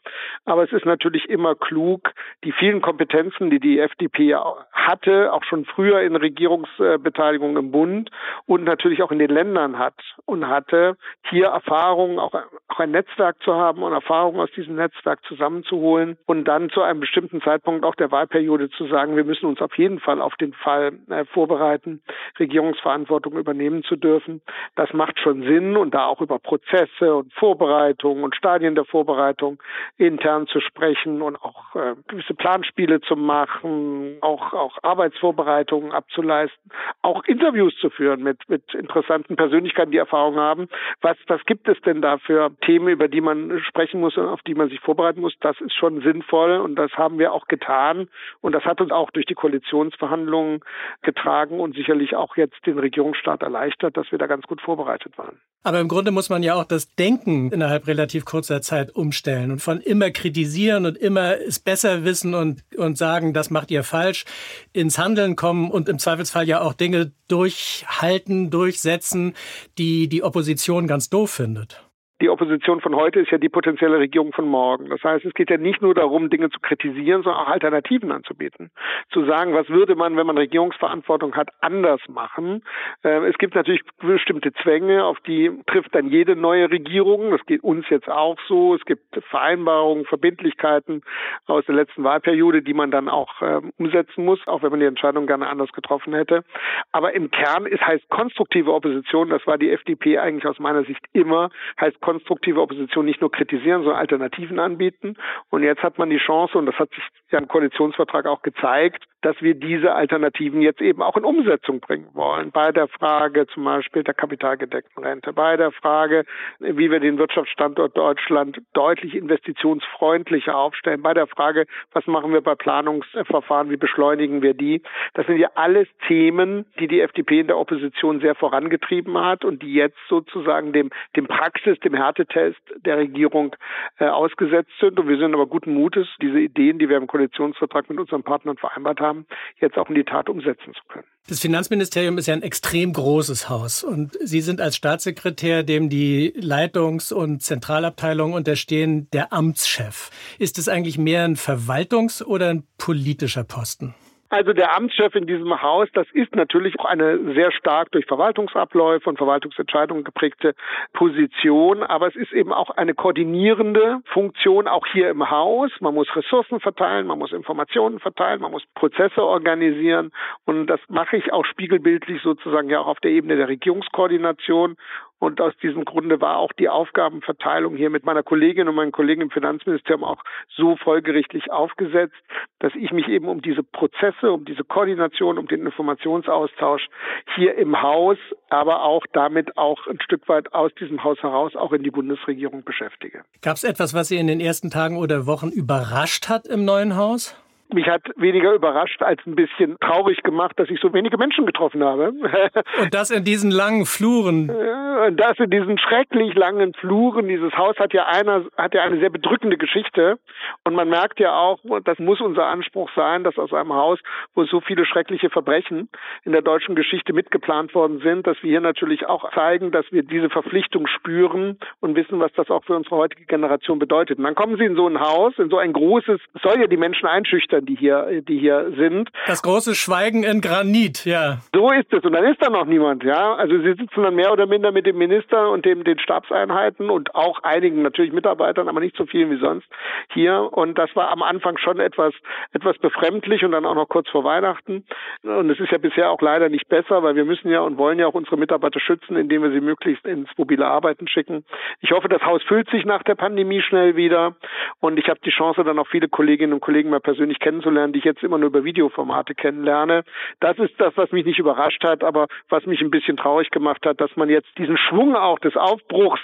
Aber 0.44 0.62
es 0.62 0.72
ist 0.72 0.84
natürlich 0.84 1.30
immer 1.30 1.54
klug, 1.54 2.10
die 2.44 2.52
vielen 2.52 2.82
Kompetenzen, 2.82 3.48
die 3.48 3.60
die 3.60 3.78
FDP 3.78 4.36
hatte, 4.72 5.32
auch 5.32 5.42
schon 5.44 5.64
früher 5.64 6.02
in 6.02 6.16
Regierungsbeteiligung 6.16 7.56
im 7.56 7.70
Bund 7.70 8.10
und 8.44 8.64
natürlich 8.64 9.02
auch 9.02 9.10
in 9.10 9.18
den 9.18 9.30
Ländern 9.30 9.78
hat 9.78 9.94
und 10.26 10.46
hatte, 10.46 10.98
hier 11.30 11.46
Erfahrungen, 11.46 12.18
auch, 12.18 12.34
auch 12.34 12.78
ein 12.78 12.90
Netzwerk 12.90 13.42
zu 13.42 13.54
haben 13.54 13.82
und 13.82 13.94
Erfahrungen 13.94 14.38
aus 14.38 14.50
diesem 14.50 14.74
Netzwerk 14.74 15.24
zusammenzuholen 15.24 16.18
und 16.26 16.44
dann 16.44 16.68
zu 16.68 16.82
einem 16.82 17.00
bestimmten 17.00 17.40
Zeitpunkt 17.40 17.86
auch 17.86 17.94
der 17.94 18.10
Wahlperiode 18.10 18.68
zu 18.68 18.86
sagen, 18.88 19.16
wir 19.16 19.24
müssen 19.24 19.46
uns 19.46 19.62
auf 19.62 19.78
jeden 19.78 19.98
Fall 19.98 20.20
auf 20.20 20.36
den 20.36 20.52
Fall 20.52 20.92
äh, 21.08 21.24
vorbereiten, 21.24 22.02
Regierungsverantwortung 22.38 23.38
übernehmen 23.38 23.82
zu 23.82 23.96
dürfen. 23.96 24.41
Das 24.76 24.92
macht 24.92 25.18
schon 25.18 25.42
Sinn 25.42 25.76
und 25.76 25.94
da 25.94 26.06
auch 26.06 26.20
über 26.20 26.38
Prozesse 26.38 27.14
und 27.14 27.32
Vorbereitungen 27.34 28.24
und 28.24 28.34
Stadien 28.34 28.74
der 28.74 28.84
Vorbereitung 28.84 29.62
intern 29.98 30.46
zu 30.46 30.60
sprechen 30.60 31.22
und 31.22 31.36
auch 31.36 31.74
äh, 31.74 31.94
gewisse 32.08 32.34
Planspiele 32.34 33.00
zu 33.00 33.16
machen, 33.16 34.18
auch, 34.20 34.52
auch 34.52 34.78
Arbeitsvorbereitungen 34.82 35.92
abzuleisten, 35.92 36.70
auch 37.02 37.24
Interviews 37.24 37.74
zu 37.76 37.90
führen 37.90 38.22
mit, 38.22 38.48
mit 38.48 38.74
interessanten 38.74 39.36
Persönlichkeiten, 39.36 39.90
die 39.90 39.98
Erfahrung 39.98 40.36
haben. 40.36 40.68
Was, 41.00 41.16
was 41.26 41.44
gibt 41.44 41.68
es 41.68 41.80
denn 41.82 42.00
da 42.02 42.18
für 42.18 42.50
Themen, 42.64 42.88
über 42.88 43.08
die 43.08 43.20
man 43.20 43.60
sprechen 43.60 44.00
muss 44.00 44.16
und 44.16 44.26
auf 44.26 44.42
die 44.42 44.54
man 44.54 44.68
sich 44.68 44.80
vorbereiten 44.80 45.20
muss? 45.20 45.34
Das 45.40 45.60
ist 45.60 45.74
schon 45.74 46.00
sinnvoll 46.02 46.58
und 46.58 46.76
das 46.76 46.92
haben 46.92 47.18
wir 47.18 47.32
auch 47.32 47.46
getan 47.46 48.08
und 48.40 48.54
das 48.54 48.64
hat 48.64 48.80
uns 48.80 48.90
auch 48.90 49.10
durch 49.10 49.26
die 49.26 49.34
Koalitionsverhandlungen 49.34 50.60
getragen 51.02 51.60
und 51.60 51.74
sicherlich 51.74 52.16
auch 52.16 52.36
jetzt 52.36 52.66
den 52.66 52.78
Regierungsstaat 52.78 53.42
erleichtert, 53.42 53.96
dass 53.96 54.10
wir 54.10 54.18
da 54.18 54.26
ganz 54.32 54.46
gut 54.46 54.62
vorbereitet 54.62 55.18
waren. 55.18 55.38
Aber 55.62 55.78
im 55.78 55.88
Grunde 55.88 56.10
muss 56.10 56.30
man 56.30 56.42
ja 56.42 56.54
auch 56.54 56.64
das 56.64 56.94
Denken 56.94 57.52
innerhalb 57.52 57.86
relativ 57.86 58.24
kurzer 58.24 58.62
Zeit 58.62 58.96
umstellen 58.96 59.52
und 59.52 59.60
von 59.60 59.80
immer 59.80 60.10
kritisieren 60.10 60.86
und 60.86 60.96
immer 60.96 61.38
es 61.38 61.58
besser 61.60 62.02
wissen 62.02 62.34
und, 62.34 62.64
und 62.76 62.96
sagen, 62.98 63.32
das 63.32 63.50
macht 63.50 63.70
ihr 63.70 63.84
falsch, 63.84 64.24
ins 64.72 64.98
Handeln 64.98 65.36
kommen 65.36 65.70
und 65.70 65.88
im 65.88 65.98
Zweifelsfall 65.98 66.48
ja 66.48 66.62
auch 66.62 66.72
Dinge 66.72 67.12
durchhalten, 67.28 68.50
durchsetzen, 68.50 69.34
die 69.78 70.08
die 70.08 70.24
Opposition 70.24 70.88
ganz 70.88 71.10
doof 71.10 71.30
findet 71.30 71.84
die 72.22 72.30
Opposition 72.30 72.80
von 72.80 72.94
heute 72.94 73.18
ist 73.18 73.32
ja 73.32 73.38
die 73.38 73.48
potenzielle 73.48 73.98
Regierung 73.98 74.32
von 74.32 74.46
morgen. 74.46 74.88
Das 74.88 75.02
heißt, 75.02 75.24
es 75.24 75.34
geht 75.34 75.50
ja 75.50 75.56
nicht 75.56 75.82
nur 75.82 75.92
darum, 75.92 76.30
Dinge 76.30 76.50
zu 76.50 76.60
kritisieren, 76.60 77.24
sondern 77.24 77.42
auch 77.42 77.48
Alternativen 77.48 78.12
anzubieten. 78.12 78.70
Zu 79.10 79.24
sagen, 79.24 79.54
was 79.54 79.68
würde 79.68 79.96
man, 79.96 80.16
wenn 80.16 80.26
man 80.26 80.38
Regierungsverantwortung 80.38 81.34
hat, 81.34 81.48
anders 81.60 82.00
machen. 82.08 82.62
Ähm, 83.02 83.24
es 83.24 83.36
gibt 83.38 83.56
natürlich 83.56 83.82
bestimmte 83.98 84.52
Zwänge, 84.62 85.04
auf 85.04 85.18
die 85.26 85.50
trifft 85.66 85.92
dann 85.96 86.06
jede 86.06 86.36
neue 86.36 86.70
Regierung. 86.70 87.32
Das 87.32 87.44
geht 87.44 87.64
uns 87.64 87.88
jetzt 87.90 88.08
auch 88.08 88.38
so. 88.46 88.76
Es 88.76 88.84
gibt 88.84 89.02
Vereinbarungen, 89.28 90.04
Verbindlichkeiten 90.04 91.02
aus 91.46 91.66
der 91.66 91.74
letzten 91.74 92.04
Wahlperiode, 92.04 92.62
die 92.62 92.74
man 92.74 92.92
dann 92.92 93.08
auch 93.08 93.42
ähm, 93.42 93.72
umsetzen 93.78 94.24
muss, 94.24 94.38
auch 94.46 94.62
wenn 94.62 94.70
man 94.70 94.78
die 94.78 94.86
Entscheidung 94.86 95.26
gerne 95.26 95.48
anders 95.48 95.72
getroffen 95.72 96.14
hätte. 96.14 96.44
Aber 96.92 97.14
im 97.14 97.32
Kern 97.32 97.66
ist 97.66 97.84
heißt 97.84 98.08
konstruktive 98.10 98.72
Opposition, 98.72 99.28
das 99.28 99.44
war 99.48 99.58
die 99.58 99.72
FDP 99.72 100.18
eigentlich 100.18 100.46
aus 100.46 100.60
meiner 100.60 100.84
Sicht 100.84 101.04
immer, 101.12 101.50
heißt 101.80 102.00
konstruktive 102.00 102.11
Opposition 102.20 103.04
nicht 103.04 103.20
nur 103.20 103.30
kritisieren, 103.30 103.82
sondern 103.82 104.00
Alternativen 104.00 104.58
anbieten. 104.58 105.16
Und 105.50 105.62
jetzt 105.62 105.82
hat 105.82 105.98
man 105.98 106.10
die 106.10 106.18
Chance, 106.18 106.58
und 106.58 106.66
das 106.66 106.76
hat 106.76 106.90
sich 106.90 107.04
ja 107.30 107.38
im 107.38 107.48
Koalitionsvertrag 107.48 108.26
auch 108.26 108.42
gezeigt, 108.42 109.04
dass 109.22 109.40
wir 109.40 109.54
diese 109.54 109.94
Alternativen 109.94 110.60
jetzt 110.60 110.80
eben 110.80 111.00
auch 111.00 111.16
in 111.16 111.24
Umsetzung 111.24 111.80
bringen 111.80 112.08
wollen. 112.12 112.50
Bei 112.50 112.72
der 112.72 112.88
Frage 112.88 113.46
zum 113.46 113.64
Beispiel 113.64 114.02
der 114.02 114.14
kapitalgedeckten 114.14 115.02
Rente, 115.02 115.32
bei 115.32 115.56
der 115.56 115.70
Frage, 115.70 116.24
wie 116.58 116.90
wir 116.90 117.00
den 117.00 117.18
Wirtschaftsstandort 117.18 117.96
Deutschland 117.96 118.60
deutlich 118.74 119.14
investitionsfreundlicher 119.14 120.56
aufstellen, 120.56 121.02
bei 121.02 121.14
der 121.14 121.28
Frage, 121.28 121.66
was 121.92 122.06
machen 122.06 122.32
wir 122.32 122.40
bei 122.40 122.56
Planungsverfahren, 122.56 123.70
wie 123.70 123.76
beschleunigen 123.76 124.42
wir 124.42 124.54
die. 124.54 124.82
Das 125.14 125.26
sind 125.26 125.38
ja 125.38 125.50
alles 125.54 125.88
Themen, 126.08 126.66
die 126.80 126.88
die 126.88 127.00
FDP 127.00 127.40
in 127.40 127.46
der 127.46 127.58
Opposition 127.58 128.20
sehr 128.20 128.34
vorangetrieben 128.34 129.16
hat 129.18 129.44
und 129.44 129.62
die 129.62 129.72
jetzt 129.72 129.98
sozusagen 130.08 130.72
dem, 130.72 130.90
dem 131.16 131.26
Praxis, 131.26 131.78
dem 131.80 131.91
Härtetest 131.94 132.60
der 132.84 132.98
Regierung 132.98 133.54
äh, 133.98 134.06
ausgesetzt 134.06 134.72
sind. 134.80 134.98
Und 134.98 135.08
wir 135.08 135.18
sind 135.18 135.34
aber 135.34 135.46
guten 135.46 135.74
Mutes, 135.74 136.08
diese 136.20 136.40
Ideen, 136.40 136.78
die 136.78 136.88
wir 136.88 136.96
im 136.96 137.06
Koalitionsvertrag 137.06 137.88
mit 137.88 137.98
unseren 137.98 138.22
Partnern 138.22 138.56
vereinbart 138.56 139.00
haben, 139.00 139.12
haben, 139.12 139.26
jetzt 139.60 139.76
auch 139.76 139.88
in 139.88 139.94
die 139.94 140.04
Tat 140.04 140.28
umsetzen 140.28 140.72
zu 140.74 140.80
können. 140.88 141.04
Das 141.28 141.40
Finanzministerium 141.40 142.18
ist 142.18 142.26
ja 142.26 142.34
ein 142.34 142.42
extrem 142.42 142.92
großes 142.92 143.48
Haus 143.48 143.84
und 143.84 144.16
Sie 144.20 144.40
sind 144.40 144.60
als 144.60 144.76
Staatssekretär, 144.76 145.62
dem 145.62 145.88
die 145.88 146.32
Leitungs- 146.36 147.12
und 147.12 147.42
Zentralabteilung 147.42 148.32
unterstehen, 148.32 149.08
der 149.12 149.32
Amtschef. 149.32 150.10
Ist 150.38 150.58
es 150.58 150.68
eigentlich 150.68 150.98
mehr 150.98 151.24
ein 151.24 151.36
Verwaltungs- 151.36 152.24
oder 152.24 152.48
ein 152.48 152.64
politischer 152.78 153.44
Posten? 153.44 153.94
Also 154.32 154.54
der 154.54 154.74
Amtschef 154.74 155.14
in 155.14 155.26
diesem 155.26 155.60
Haus, 155.60 155.90
das 155.92 156.06
ist 156.14 156.34
natürlich 156.34 156.80
auch 156.80 156.86
eine 156.86 157.34
sehr 157.34 157.52
stark 157.52 157.90
durch 157.92 158.06
Verwaltungsabläufe 158.06 159.06
und 159.10 159.18
Verwaltungsentscheidungen 159.18 160.04
geprägte 160.04 160.54
Position, 160.94 161.82
aber 161.82 162.08
es 162.08 162.16
ist 162.16 162.32
eben 162.32 162.50
auch 162.50 162.70
eine 162.70 162.94
koordinierende 162.94 163.98
Funktion 164.06 164.68
auch 164.68 164.86
hier 164.86 165.10
im 165.10 165.28
Haus. 165.28 165.70
Man 165.80 165.92
muss 165.92 166.08
Ressourcen 166.16 166.60
verteilen, 166.60 167.06
man 167.08 167.18
muss 167.18 167.32
Informationen 167.32 168.00
verteilen, 168.00 168.40
man 168.40 168.52
muss 168.52 168.62
Prozesse 168.74 169.22
organisieren 169.22 170.12
und 170.46 170.66
das 170.66 170.80
mache 170.88 171.18
ich 171.18 171.30
auch 171.30 171.44
spiegelbildlich 171.44 172.22
sozusagen 172.22 172.70
ja 172.70 172.80
auch 172.80 172.86
auf 172.86 173.00
der 173.00 173.10
Ebene 173.10 173.36
der 173.36 173.48
Regierungskoordination 173.48 174.78
und 175.22 175.40
aus 175.40 175.56
diesem 175.62 175.84
Grunde 175.84 176.20
war 176.20 176.38
auch 176.38 176.52
die 176.52 176.68
Aufgabenverteilung 176.68 177.76
hier 177.76 177.90
mit 177.90 178.04
meiner 178.04 178.24
Kollegin 178.24 178.66
und 178.66 178.74
meinen 178.74 178.90
Kollegen 178.90 179.22
im 179.22 179.30
Finanzministerium 179.30 180.02
auch 180.02 180.20
so 180.56 180.74
folgerichtlich 180.74 181.48
aufgesetzt, 181.48 182.16
dass 182.58 182.72
ich 182.74 182.90
mich 182.90 183.06
eben 183.06 183.28
um 183.28 183.40
diese 183.40 183.62
Prozesse, 183.62 184.32
um 184.32 184.44
diese 184.44 184.64
Koordination, 184.64 185.38
um 185.38 185.46
den 185.46 185.64
Informationsaustausch 185.64 186.88
hier 187.36 187.54
im 187.54 187.80
Haus, 187.80 188.18
aber 188.50 188.82
auch 188.82 189.04
damit 189.12 189.56
auch 189.56 189.86
ein 189.86 190.00
Stück 190.00 190.28
weit 190.28 190.52
aus 190.54 190.74
diesem 190.74 191.04
Haus 191.04 191.22
heraus 191.22 191.54
auch 191.54 191.72
in 191.72 191.84
die 191.84 191.92
Bundesregierung 191.92 192.64
beschäftige. 192.64 193.22
Gab 193.42 193.54
es 193.54 193.62
etwas, 193.62 193.94
was 193.94 194.08
Sie 194.08 194.16
in 194.16 194.26
den 194.26 194.40
ersten 194.40 194.70
Tagen 194.70 194.96
oder 194.96 195.28
Wochen 195.28 195.50
überrascht 195.50 196.28
hat 196.28 196.48
im 196.48 196.64
neuen 196.64 196.96
Haus? 196.96 197.40
Mich 197.72 197.86
hat 197.86 198.02
weniger 198.16 198.52
überrascht 198.52 199.02
als 199.02 199.20
ein 199.26 199.34
bisschen 199.34 199.78
traurig 199.80 200.22
gemacht, 200.22 200.58
dass 200.58 200.70
ich 200.70 200.80
so 200.80 200.92
wenige 200.92 201.16
Menschen 201.16 201.46
getroffen 201.46 201.82
habe. 201.84 202.12
Und 202.80 202.94
das 202.94 203.10
in 203.10 203.24
diesen 203.24 203.50
langen 203.50 203.86
Fluren. 203.86 204.50
Und 204.50 205.16
das 205.18 205.38
in 205.38 205.50
diesen 205.50 205.78
schrecklich 205.78 206.34
langen 206.34 206.74
Fluren. 206.74 207.28
Dieses 207.28 207.52
Haus 207.56 207.76
hat 207.78 207.92
ja 207.92 208.06
einer, 208.06 208.44
hat 208.56 208.74
ja 208.74 208.82
eine 208.82 208.98
sehr 209.00 209.10
bedrückende 209.10 209.56
Geschichte. 209.56 210.18
Und 210.64 210.74
man 210.74 210.88
merkt 210.88 211.18
ja 211.20 211.36
auch, 211.36 211.58
das 211.84 211.98
muss 211.98 212.20
unser 212.20 212.46
Anspruch 212.46 212.90
sein, 212.94 213.24
dass 213.24 213.38
aus 213.38 213.52
einem 213.52 213.72
Haus, 213.72 213.98
wo 214.34 214.44
so 214.44 214.60
viele 214.60 214.84
schreckliche 214.86 215.30
Verbrechen 215.30 215.88
in 216.24 216.32
der 216.32 216.42
deutschen 216.42 216.74
Geschichte 216.74 217.12
mitgeplant 217.12 217.74
worden 217.74 218.00
sind, 218.00 218.26
dass 218.26 218.36
wir 218.42 218.50
hier 218.50 218.60
natürlich 218.60 219.06
auch 219.06 219.32
zeigen, 219.32 219.70
dass 219.70 219.86
wir 219.90 220.02
diese 220.02 220.30
Verpflichtung 220.30 220.86
spüren 220.86 221.58
und 221.80 221.96
wissen, 221.96 222.20
was 222.20 222.32
das 222.34 222.50
auch 222.50 222.64
für 222.64 222.76
unsere 222.76 222.96
heutige 222.96 223.24
Generation 223.24 223.78
bedeutet. 223.78 224.18
Und 224.18 224.24
dann 224.24 224.34
kommen 224.34 224.56
Sie 224.56 224.64
in 224.64 224.76
so 224.76 224.86
ein 224.86 225.00
Haus, 225.00 225.32
in 225.38 225.50
so 225.50 225.58
ein 225.58 225.72
großes, 225.72 226.20
soll 226.42 226.60
ja 226.60 226.66
die 226.66 226.76
Menschen 226.76 227.06
einschüchtern, 227.06 227.61
die 227.66 227.76
hier, 227.76 228.22
die 228.22 228.38
hier 228.38 228.72
sind. 228.76 229.10
Das 229.26 229.42
große 229.42 229.74
Schweigen 229.74 230.24
in 230.24 230.40
Granit, 230.40 231.04
ja. 231.04 231.38
So 231.54 231.70
ist 231.70 231.92
es. 231.92 232.04
Und 232.04 232.12
dann 232.12 232.24
ist 232.24 232.42
da 232.42 232.50
noch 232.50 232.66
niemand, 232.66 233.04
ja. 233.04 233.34
Also 233.34 233.58
sie 233.58 233.74
sitzen 233.74 234.02
dann 234.02 234.14
mehr 234.14 234.32
oder 234.32 234.46
minder 234.46 234.72
mit 234.72 234.86
dem 234.86 234.98
Minister 234.98 235.50
und 235.50 235.64
dem, 235.64 235.84
den 235.84 235.98
Stabseinheiten 235.98 236.90
und 236.90 237.14
auch 237.14 237.42
einigen 237.42 237.82
natürlich 237.82 238.12
Mitarbeitern, 238.12 238.68
aber 238.68 238.80
nicht 238.80 238.96
so 238.96 239.06
vielen 239.06 239.30
wie 239.30 239.38
sonst 239.38 239.66
hier. 240.12 240.52
Und 240.52 240.78
das 240.78 240.94
war 240.96 241.10
am 241.10 241.22
Anfang 241.22 241.58
schon 241.58 241.80
etwas, 241.80 242.14
etwas 242.52 242.76
befremdlich 242.78 243.44
und 243.44 243.52
dann 243.52 243.66
auch 243.66 243.74
noch 243.74 243.88
kurz 243.88 244.08
vor 244.10 244.24
Weihnachten. 244.24 244.84
Und 245.22 245.50
es 245.50 245.60
ist 245.60 245.70
ja 245.70 245.78
bisher 245.78 246.10
auch 246.10 246.20
leider 246.20 246.48
nicht 246.48 246.68
besser, 246.68 247.02
weil 247.02 247.14
wir 247.14 247.24
müssen 247.24 247.50
ja 247.50 247.60
und 247.60 247.78
wollen 247.78 247.98
ja 247.98 248.06
auch 248.06 248.14
unsere 248.14 248.36
Mitarbeiter 248.36 248.80
schützen, 248.80 249.16
indem 249.16 249.42
wir 249.42 249.52
sie 249.52 249.60
möglichst 249.60 250.04
ins 250.04 250.28
mobile 250.36 250.66
Arbeiten 250.66 251.08
schicken. 251.08 251.44
Ich 251.80 251.92
hoffe, 251.92 252.08
das 252.08 252.22
Haus 252.22 252.42
füllt 252.42 252.68
sich 252.70 252.84
nach 252.84 253.02
der 253.02 253.14
Pandemie 253.14 253.62
schnell 253.62 253.96
wieder. 253.96 254.34
Und 254.80 254.98
ich 254.98 255.08
habe 255.08 255.20
die 255.24 255.30
Chance, 255.30 255.64
dann 255.64 255.78
auch 255.78 255.86
viele 255.86 256.08
Kolleginnen 256.08 256.52
und 256.52 256.60
Kollegen 256.60 256.90
mal 256.90 257.00
persönlich 257.00 257.38
kennenzulernen 257.38 257.51
kennenzulernen, 257.52 257.92
die 257.92 257.98
ich 257.98 258.04
jetzt 258.04 258.22
immer 258.22 258.38
nur 258.38 258.48
über 258.48 258.64
Videoformate 258.64 259.34
kennenlerne. 259.34 260.04
Das 260.40 260.58
ist 260.58 260.72
das, 260.78 260.96
was 260.96 261.12
mich 261.12 261.26
nicht 261.26 261.38
überrascht 261.38 261.84
hat, 261.84 262.02
aber 262.02 262.28
was 262.48 262.64
mich 262.64 262.80
ein 262.80 262.90
bisschen 262.90 263.16
traurig 263.16 263.50
gemacht 263.50 263.84
hat, 263.84 264.00
dass 264.00 264.16
man 264.16 264.30
jetzt 264.30 264.48
diesen 264.56 264.78
Schwung 264.78 265.14
auch 265.16 265.38
des 265.38 265.56
Aufbruchs 265.56 266.20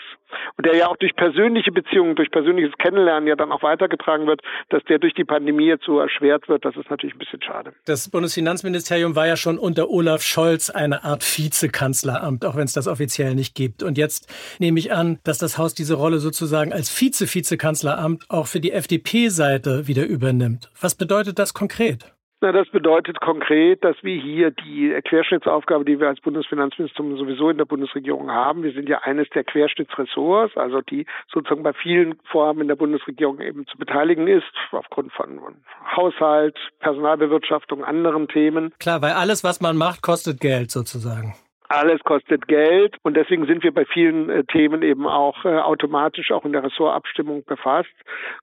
der 0.63 0.77
ja 0.77 0.89
auch 0.89 0.97
durch 0.97 1.15
persönliche 1.15 1.73
Beziehungen, 1.73 2.17
durch 2.17 2.31
persönliches 2.31 2.73
Kennenlernen 2.79 3.29
ja 3.29 3.37
dann 3.37 3.53
auch 3.53 3.63
weitergetragen 3.63 4.27
wird, 4.27 4.41
dass 4.71 4.83
der 4.85 4.99
durch 4.99 5.15
die 5.15 5.25
Pandemie 5.25 5.67
jetzt 5.67 5.85
so 5.85 5.99
erschwert 5.99 6.49
wird, 6.49 6.65
das 6.65 6.77
ist 6.77 6.91
natürlich 6.91 7.15
ein 7.15 7.19
bisschen 7.19 7.43
schade. 7.43 7.73
Das 7.87 8.11
Bundesfinanzministerium 8.11 9.15
war 9.17 9.27
ja 9.27 9.37
schon 9.37 9.59
unter 9.59 9.89
Olaf 9.89 10.23
Scholz 10.23 10.71
eine 10.71 11.05
Art 11.05 11.23
Vizekanzleramt, 11.23 12.45
auch 12.45 12.57
wenn 12.57 12.65
es 12.65 12.73
das 12.73 12.89
offiziell 12.89 13.35
nicht 13.35 13.55
gibt. 13.55 13.83
Und 13.83 13.99
jetzt 13.99 14.33
nehme 14.59 14.79
ich 14.79 14.93
an, 14.93 15.19
dass 15.25 15.39
das 15.39 15.59
Haus 15.59 15.75
diese 15.75 15.95
Rolle 15.95 16.19
sozusagen 16.19 16.73
als 16.73 16.91
Vize-Vizekanzleramt 16.91 18.25
auch 18.29 18.47
für 18.47 18.61
die 18.61 18.73
FDP-Seite 18.73 19.87
wieder 19.87 20.07
übernimmt. 20.07 20.71
Was 20.81 20.95
bedeutet 20.95 21.18
das 21.25 21.55
konkret? 21.55 22.13
Na, 22.41 22.53
das 22.53 22.69
bedeutet 22.69 23.21
konkret, 23.21 23.83
dass 23.83 23.97
wir 24.03 24.21
hier 24.21 24.53
die 24.53 24.97
Querschnittsaufgabe, 25.09 25.85
die 25.85 25.99
wir 25.99 26.07
als 26.07 26.21
Bundesfinanzministerium 26.21 27.19
sowieso 27.19 27.51
in 27.51 27.59
der 27.59 27.65
Bundesregierung 27.65 28.31
haben, 28.31 28.63
wir 28.63 28.73
sind 28.73 28.89
ja 28.89 28.99
eines 28.99 29.29
der 29.31 29.43
Querschnittsressorts, 29.43 30.57
also 30.57 30.81
die 30.81 31.05
sozusagen 31.33 31.65
bei 31.65 31.73
vielen 31.73 32.17
Vorhaben 32.31 32.61
in 32.61 32.69
der 32.69 32.77
Bundesregierung 32.77 33.41
eben 33.41 33.67
zu 33.67 33.77
beteiligen 33.77 34.29
ist, 34.29 34.45
aufgrund 34.71 35.13
von 35.13 35.41
Haushalt, 35.97 36.57
Personalbewirtschaftung, 36.79 37.83
anderen 37.83 38.29
Themen. 38.29 38.73
Klar, 38.79 39.03
weil 39.03 39.13
alles, 39.13 39.43
was 39.43 39.61
man 39.61 39.77
macht, 39.77 40.03
kostet 40.03 40.41
Geld 40.41 40.71
sozusagen. 40.71 41.35
Alles 41.71 42.01
kostet 42.03 42.49
Geld 42.49 42.97
und 43.03 43.15
deswegen 43.15 43.45
sind 43.45 43.63
wir 43.63 43.75
bei 43.75 43.85
vielen 43.85 44.31
äh, 44.31 44.45
Themen 44.45 44.81
eben 44.81 45.07
auch 45.07 45.45
äh, 45.45 45.59
automatisch 45.59 46.33
auch 46.33 46.47
in 46.47 46.53
der 46.53 46.65
Ressortabstimmung 46.65 47.45
befasst. 47.45 47.93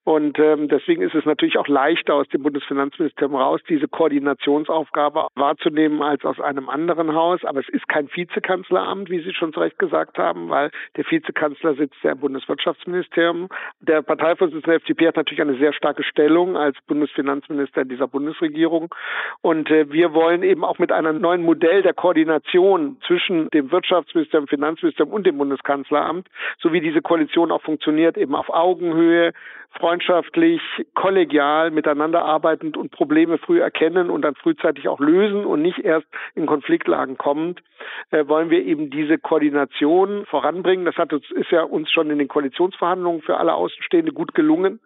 Und 0.03 0.37
ähm, 0.37 0.67
deswegen 0.67 1.01
ist 1.01 1.15
es 1.15 1.25
natürlich 1.25 1.57
auch 1.57 1.67
leichter 1.67 2.13
aus 2.13 2.27
dem 2.29 2.43
Bundesfinanzministerium 2.43 3.35
raus, 3.35 3.61
diese 3.67 3.87
Koordinationsaufgabe 3.87 5.29
wahrzunehmen 5.33 6.03
als 6.03 6.23
aus 6.23 6.39
einem 6.39 6.69
anderen 6.69 7.15
Haus. 7.15 7.43
Aber 7.45 7.61
es 7.61 7.69
ist 7.69 7.87
kein 7.87 8.07
Vizekanzleramt, 8.13 9.09
wie 9.09 9.23
Sie 9.23 9.33
schon 9.33 9.53
zu 9.53 9.59
Recht 9.59 9.79
gesagt 9.79 10.19
haben, 10.19 10.49
weil 10.49 10.69
der 10.95 11.09
Vizekanzler 11.09 11.73
sitzt 11.73 11.97
ja 12.03 12.11
im 12.11 12.19
Bundeswirtschaftsministerium. 12.19 13.49
Der 13.79 14.03
Parteivorsitzende 14.03 14.67
der 14.67 14.75
FDP 14.75 15.07
hat 15.07 15.15
natürlich 15.15 15.41
eine 15.41 15.57
sehr 15.57 15.73
starke 15.73 16.03
Stellung 16.03 16.57
als 16.57 16.77
Bundesfinanzminister 16.85 17.81
in 17.81 17.89
dieser 17.89 18.07
Bundesregierung. 18.07 18.93
Und 19.41 19.71
äh, 19.71 19.91
wir 19.91 20.13
wollen 20.13 20.43
eben 20.43 20.63
auch 20.63 20.77
mit 20.77 20.91
einem 20.91 21.19
neuen 21.19 21.41
Modell 21.41 21.81
der 21.81 21.95
Koordination 21.95 22.97
zwischen 23.07 23.14
dem 23.53 23.71
Wirtschaftsministerium, 23.71 24.47
Finanzministerium 24.47 25.13
und 25.13 25.25
dem 25.25 25.37
Bundeskanzleramt, 25.37 26.27
so 26.59 26.73
wie 26.73 26.81
diese 26.81 27.01
Koalition 27.01 27.51
auch 27.51 27.61
funktioniert, 27.61 28.17
eben 28.17 28.35
auf 28.35 28.49
Augenhöhe, 28.49 29.33
freundschaftlich, 29.79 30.61
kollegial 30.93 31.71
miteinander 31.71 32.23
arbeitend 32.23 32.77
und 32.77 32.91
Probleme 32.91 33.37
früh 33.37 33.61
erkennen 33.61 34.09
und 34.09 34.21
dann 34.21 34.35
frühzeitig 34.35 34.87
auch 34.87 34.99
lösen 34.99 35.45
und 35.45 35.61
nicht 35.61 35.79
erst 35.79 36.07
in 36.33 36.45
Konfliktlagen 36.45 37.17
kommend, 37.17 37.61
äh, 38.11 38.27
wollen 38.27 38.49
wir 38.49 38.63
eben 38.63 38.89
diese 38.89 39.17
Koordination 39.17 40.25
voranbringen. 40.27 40.85
Das 40.85 40.95
hat 40.95 41.11
uns, 41.11 41.29
ist 41.31 41.51
ja 41.51 41.63
uns 41.63 41.91
schon 41.91 42.09
in 42.09 42.19
den 42.19 42.27
Koalitionsverhandlungen 42.27 43.21
für 43.21 43.37
alle 43.37 43.53
Außenstehende 43.53 44.13
gut 44.13 44.33
gelungen. 44.33 44.79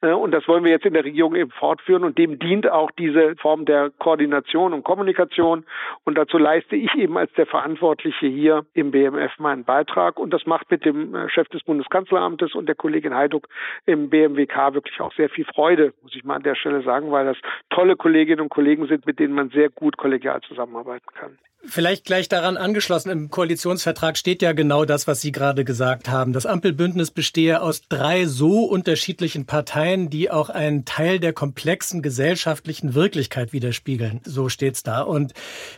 Äh, 0.00 0.12
und 0.12 0.32
das 0.32 0.46
wollen 0.48 0.64
wir 0.64 0.70
jetzt 0.70 0.86
in 0.86 0.94
der 0.94 1.04
Regierung 1.04 1.34
eben 1.34 1.50
fortführen. 1.50 2.04
Und 2.04 2.18
dem 2.18 2.38
dient 2.38 2.70
auch 2.70 2.90
diese 2.90 3.36
Form 3.36 3.64
der 3.64 3.90
Koordination 3.98 4.72
und 4.72 4.84
Kommunikation. 4.84 5.64
Und 6.04 6.16
dazu 6.16 6.38
leiste 6.38 6.76
ich 6.76 6.94
eben 6.94 7.16
als 7.16 7.32
der 7.34 7.46
Verantwortliche 7.46 8.26
hier 8.26 8.64
im 8.74 8.90
BMF 8.90 9.38
meinen 9.38 9.64
Beitrag. 9.64 10.18
Und 10.18 10.32
das 10.32 10.46
macht 10.46 10.70
mit 10.70 10.84
dem 10.84 11.14
äh, 11.14 11.28
Chef 11.28 11.48
des 11.48 11.62
Bundeskanzleramtes 11.64 12.54
und 12.54 12.66
der 12.66 12.74
Kollegin 12.74 13.14
Heiduk 13.14 13.48
im 13.86 14.10
BMWK 14.10 14.74
wirklich 14.74 15.00
auch 15.00 15.12
sehr 15.14 15.28
viel 15.28 15.44
Freude, 15.44 15.92
muss 16.02 16.14
ich 16.14 16.24
mal 16.24 16.36
an 16.36 16.42
der 16.42 16.54
Stelle 16.54 16.82
sagen, 16.82 17.10
weil 17.10 17.26
das 17.26 17.36
tolle 17.70 17.96
Kolleginnen 17.96 18.40
und 18.40 18.48
Kollegen 18.48 18.86
sind, 18.86 19.06
mit 19.06 19.18
denen 19.18 19.34
man 19.34 19.50
sehr 19.50 19.70
gut 19.70 19.96
kollegial 19.96 20.40
zusammenarbeiten 20.42 21.06
kann. 21.14 21.38
Vielleicht 21.66 22.06
gleich 22.06 22.26
daran 22.26 22.56
angeschlossen, 22.56 23.10
im 23.10 23.30
Koalitionsvertrag 23.30 24.16
steht 24.16 24.40
ja 24.40 24.52
genau 24.52 24.86
das, 24.86 25.06
was 25.06 25.20
Sie 25.20 25.30
gerade 25.30 25.62
gesagt 25.62 26.08
haben. 26.08 26.32
Das 26.32 26.46
Ampelbündnis 26.46 27.10
bestehe 27.10 27.60
aus 27.60 27.82
drei 27.86 28.24
so 28.24 28.64
unterschiedlichen 28.64 29.44
Parteien, 29.44 30.08
die 30.08 30.30
auch 30.30 30.48
einen 30.48 30.86
Teil 30.86 31.20
der 31.20 31.34
komplexen 31.34 32.00
gesellschaftlichen 32.00 32.94
Wirklichkeit 32.94 33.52
widerspiegeln. 33.52 34.22
So 34.24 34.48
steht's 34.48 34.82
da. 34.82 35.02
Und 35.02 35.34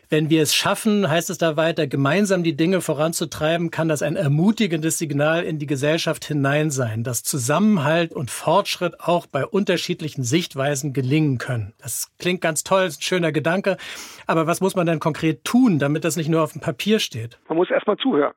wenn 0.09 0.31
wir 0.31 0.43
es 0.43 0.55
schaffen, 0.55 1.11
heißt 1.11 1.31
es 1.31 1.39
da 1.39 1.57
weiter, 1.57 1.89
gemeinsam 1.89 2.45
die 2.45 2.57
Dinge 2.57 2.81
voranzutreiben, 2.81 3.73
kann 3.73 3.89
das 3.89 4.03
ein 4.03 4.15
ermutigendes 4.15 4.99
Signal 4.99 5.43
in 5.43 5.59
die 5.59 5.67
Gesellschaft 5.67 6.25
hinein 6.25 6.71
sein, 6.71 7.03
dass 7.03 7.25
Zusammenhalt 7.25 8.12
und 8.12 8.31
Fortschritt 8.31 9.01
auch 9.01 9.27
bei 9.27 9.45
unterschiedlichen 9.45 10.23
Sichtweisen 10.23 10.93
gelingen 10.93 11.39
können. 11.39 11.75
Das 11.79 12.12
klingt 12.21 12.41
ganz 12.41 12.62
toll, 12.62 12.85
ist 12.85 13.01
ein 13.01 13.03
schöner 13.03 13.33
Gedanke. 13.33 13.79
Aber 14.29 14.47
was 14.47 14.61
muss 14.61 14.77
man 14.77 14.87
denn 14.87 15.01
konkret 15.01 15.43
tun? 15.43 15.72
Tun, 15.73 15.79
damit 15.79 16.05
das 16.05 16.17
nicht 16.17 16.29
nur 16.29 16.43
auf 16.43 16.52
dem 16.52 16.61
Papier 16.61 16.99
steht? 16.99 17.38
Man 17.49 17.57
muss 17.57 17.71
erstmal 17.71 17.97
zuhören. 17.97 18.35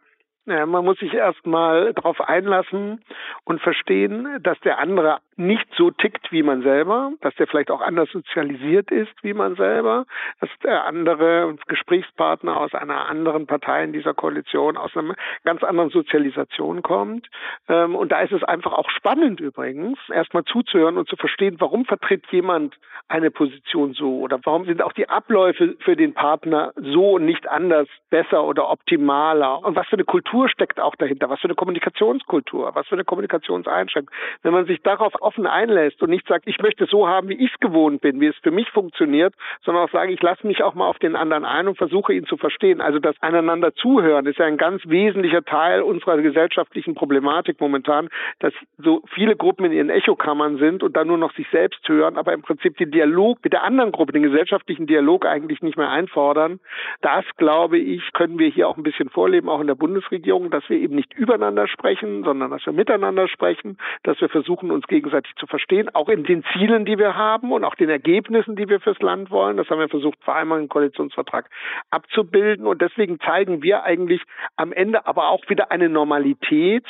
Man 0.47 0.85
muss 0.85 0.99
sich 0.99 1.11
erstmal 1.11 1.93
darauf 1.93 2.21
einlassen 2.21 3.03
und 3.45 3.61
verstehen, 3.61 4.27
dass 4.43 4.59
der 4.59 4.77
andere 4.77 5.17
nicht 5.37 5.67
so 5.75 5.91
tickt 5.91 6.31
wie 6.31 6.43
man 6.43 6.61
selber, 6.61 7.11
dass 7.21 7.35
der 7.35 7.47
vielleicht 7.47 7.71
auch 7.71 7.81
anders 7.81 8.09
sozialisiert 8.11 8.91
ist 8.91 9.11
wie 9.21 9.33
man 9.33 9.55
selber, 9.55 10.05
dass 10.39 10.49
der 10.63 10.85
andere 10.85 11.55
Gesprächspartner 11.67 12.57
aus 12.57 12.73
einer 12.73 13.07
anderen 13.07 13.47
Partei 13.47 13.83
in 13.83 13.93
dieser 13.93 14.13
Koalition 14.13 14.77
aus 14.77 14.95
einer 14.95 15.15
ganz 15.43 15.63
anderen 15.63 15.89
Sozialisation 15.89 16.81
kommt. 16.81 17.27
Ähm, 17.67 17.95
und 17.95 18.11
da 18.11 18.21
ist 18.21 18.31
es 18.31 18.43
einfach 18.43 18.73
auch 18.73 18.89
spannend 18.89 19.39
übrigens, 19.39 19.97
erstmal 20.09 20.43
zuzuhören 20.45 20.97
und 20.97 21.09
zu 21.09 21.15
verstehen, 21.15 21.57
warum 21.59 21.85
vertritt 21.85 22.25
jemand 22.31 22.75
eine 23.07 23.29
Position 23.29 23.93
so 23.93 24.19
oder 24.19 24.39
warum 24.43 24.65
sind 24.65 24.81
auch 24.81 24.93
die 24.93 25.09
Abläufe 25.09 25.75
für 25.79 25.95
den 25.95 26.13
Partner 26.13 26.73
so 26.75 27.13
und 27.13 27.25
nicht 27.25 27.47
anders, 27.47 27.87
besser 28.09 28.43
oder 28.43 28.69
optimaler 28.69 29.63
und 29.63 29.75
was 29.75 29.87
für 29.87 29.93
eine 29.93 30.05
Kultur 30.05 30.49
steckt 30.49 30.79
auch 30.79 30.95
dahinter, 30.95 31.29
was 31.29 31.39
für 31.39 31.47
eine 31.47 31.55
Kommunikationskultur, 31.55 32.73
was 32.73 32.87
für 32.87 32.95
eine 32.95 33.03
Kommunikationseinstellung. 33.03 34.09
Wenn 34.41 34.53
man 34.53 34.65
sich 34.65 34.81
darauf 34.81 35.13
offen 35.25 35.47
einlässt 35.47 36.01
und 36.01 36.11
nicht 36.11 36.27
sagt, 36.27 36.47
ich 36.47 36.59
möchte 36.59 36.85
so 36.85 37.07
haben, 37.07 37.29
wie 37.29 37.43
ich 37.43 37.51
es 37.51 37.59
gewohnt 37.59 38.01
bin, 38.01 38.21
wie 38.21 38.27
es 38.27 38.37
für 38.43 38.51
mich 38.51 38.69
funktioniert, 38.69 39.33
sondern 39.63 39.83
auch 39.83 39.91
sagen, 39.91 40.11
ich 40.11 40.21
lasse 40.21 40.45
mich 40.45 40.63
auch 40.63 40.75
mal 40.75 40.87
auf 40.87 40.99
den 40.99 41.15
anderen 41.15 41.45
ein 41.45 41.67
und 41.67 41.77
versuche 41.77 42.13
ihn 42.13 42.25
zu 42.25 42.37
verstehen. 42.37 42.79
Also 42.79 42.99
das 42.99 43.15
einander 43.21 43.73
zuhören 43.73 44.27
ist 44.27 44.37
ja 44.37 44.45
ein 44.45 44.57
ganz 44.57 44.83
wesentlicher 44.85 45.43
Teil 45.43 45.81
unserer 45.81 46.21
gesellschaftlichen 46.21 46.93
Problematik 46.93 47.59
momentan, 47.59 48.09
dass 48.39 48.53
so 48.77 49.01
viele 49.13 49.35
Gruppen 49.35 49.65
in 49.65 49.71
ihren 49.71 49.89
Echokammern 49.89 50.57
sind 50.57 50.83
und 50.83 50.95
dann 50.95 51.07
nur 51.07 51.17
noch 51.17 51.33
sich 51.33 51.47
selbst 51.51 51.87
hören, 51.89 52.17
aber 52.17 52.33
im 52.33 52.43
Prinzip 52.43 52.77
den 52.77 52.91
Dialog 52.91 53.39
mit 53.43 53.53
der 53.53 53.63
anderen 53.63 53.91
Gruppe, 53.91 54.13
den 54.13 54.23
gesellschaftlichen 54.23 54.85
Dialog 54.85 55.25
eigentlich 55.25 55.61
nicht 55.63 55.77
mehr 55.77 55.89
einfordern. 55.89 56.59
Das, 57.01 57.25
glaube 57.37 57.79
ich, 57.79 58.13
können 58.13 58.37
wir 58.37 58.49
hier 58.49 58.69
auch 58.69 58.77
ein 58.77 58.83
bisschen 58.83 59.09
vorleben, 59.09 59.49
auch 59.49 59.61
in 59.61 59.67
der 59.67 59.75
Bundesregierung, 59.75 60.51
dass 60.51 60.69
wir 60.69 60.77
eben 60.77 60.95
nicht 60.95 61.13
übereinander 61.15 61.67
sprechen, 61.67 62.23
sondern 62.23 62.51
dass 62.51 62.65
wir 62.65 62.73
miteinander 62.73 63.27
sprechen, 63.27 63.77
dass 64.03 64.21
wir 64.21 64.29
versuchen, 64.29 64.69
uns 64.69 64.85
gegenseitig 64.87 65.14
gegenseitig 65.15 65.35
zu 65.37 65.47
verstehen, 65.47 65.89
auch 65.93 66.09
in 66.09 66.23
den 66.23 66.43
Zielen, 66.53 66.85
die 66.85 66.97
wir 66.97 67.15
haben 67.15 67.51
und 67.51 67.63
auch 67.63 67.75
den 67.75 67.89
Ergebnissen, 67.89 68.55
die 68.55 68.67
wir 68.67 68.79
fürs 68.79 68.99
Land 68.99 69.31
wollen. 69.31 69.57
Das 69.57 69.69
haben 69.69 69.79
wir 69.79 69.89
versucht, 69.89 70.17
vor 70.23 70.35
allem 70.35 70.51
im 70.51 70.69
Koalitionsvertrag 70.69 71.49
abzubilden. 71.89 72.67
Und 72.67 72.81
deswegen 72.81 73.19
zeigen 73.19 73.63
wir 73.63 73.83
eigentlich 73.83 74.21
am 74.55 74.71
Ende 74.71 75.05
aber 75.07 75.29
auch 75.29 75.47
wieder 75.49 75.71
eine 75.71 75.89
Normalität, 75.89 76.85